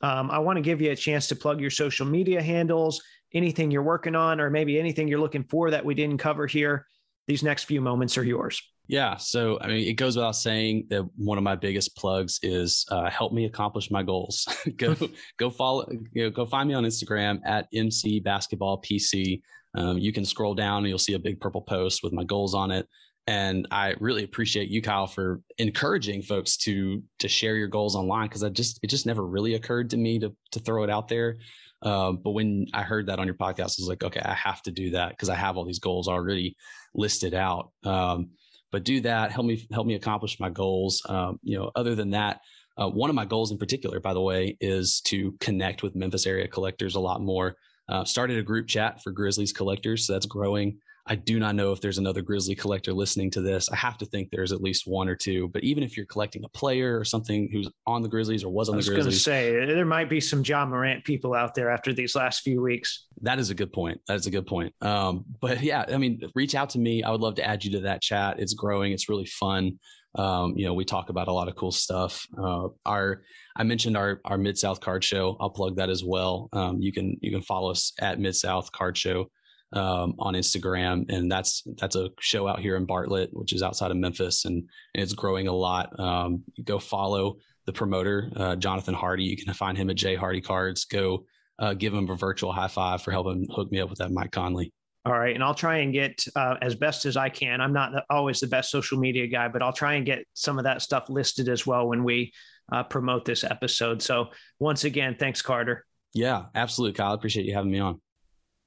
[0.02, 3.02] um, I want to give you a chance to plug your social media handles,
[3.34, 6.86] anything you're working on, or maybe anything you're looking for that we didn't cover here
[7.28, 8.62] these next few moments are yours.
[8.88, 9.18] Yeah.
[9.18, 13.10] So, I mean, it goes without saying that one of my biggest plugs is uh,
[13.10, 14.48] help me accomplish my goals.
[14.78, 14.96] go,
[15.38, 19.42] go follow, you know, go find me on Instagram at MC Basketball PC.
[19.76, 22.54] Um, you can scroll down and you'll see a big purple post with my goals
[22.54, 22.88] on it.
[23.28, 28.28] And I really appreciate you, Kyle, for encouraging folks to to share your goals online
[28.28, 31.08] because I just it just never really occurred to me to to throw it out
[31.08, 31.38] there.
[31.82, 34.62] Um, but when I heard that on your podcast, I was like, okay, I have
[34.64, 36.56] to do that because I have all these goals already
[36.94, 37.72] listed out.
[37.84, 38.30] Um,
[38.72, 41.02] but do that, help me help me accomplish my goals.
[41.08, 42.42] Um, you know, other than that,
[42.78, 46.26] uh, one of my goals in particular, by the way, is to connect with Memphis
[46.28, 47.56] area collectors a lot more.
[47.88, 50.78] Uh, started a group chat for Grizzlies collectors, so that's growing.
[51.08, 53.70] I do not know if there's another Grizzly collector listening to this.
[53.70, 55.50] I have to think there's at least one or two.
[55.50, 58.70] But even if you're collecting a player or something who's on the Grizzlies or was
[58.70, 61.36] on the Grizzlies, I was going to say there might be some Ja Morant people
[61.36, 63.06] out there after these last few weeks.
[63.22, 64.02] That is a good point.
[64.08, 64.74] That is a good point.
[64.82, 67.04] Um, but yeah, I mean, reach out to me.
[67.04, 68.40] I would love to add you to that chat.
[68.40, 68.92] It's growing.
[68.92, 69.80] It's really fun.
[70.16, 72.26] Um, you know, we talk about a lot of cool stuff.
[72.38, 73.24] Uh, our
[73.56, 75.38] I mentioned our our Mid South Card Show.
[75.40, 76.50] I'll plug that as well.
[76.54, 79.30] Um, you can you can follow us at Mid South Card Show
[79.74, 83.92] um, on Instagram, and that's that's a show out here in Bartlett, which is outside
[83.92, 84.56] of Memphis, and,
[84.94, 85.98] and it's growing a lot.
[86.00, 89.24] Um, go follow the promoter, uh, Jonathan Hardy.
[89.24, 90.86] You can find him at J Hardy Cards.
[90.86, 91.26] Go
[91.60, 94.32] uh, give him a virtual high five for helping hook me up with that Mike
[94.32, 94.72] Conley.
[95.06, 97.62] All right, and I'll try and get uh, as best as I can.
[97.62, 100.64] I'm not always the best social media guy, but I'll try and get some of
[100.64, 102.34] that stuff listed as well when we
[102.72, 104.02] uh, promote this episode.
[104.02, 105.86] So once again, thanks, Carter.
[106.16, 107.12] Yeah, absolutely, Kyle.
[107.12, 108.02] I appreciate you having me on.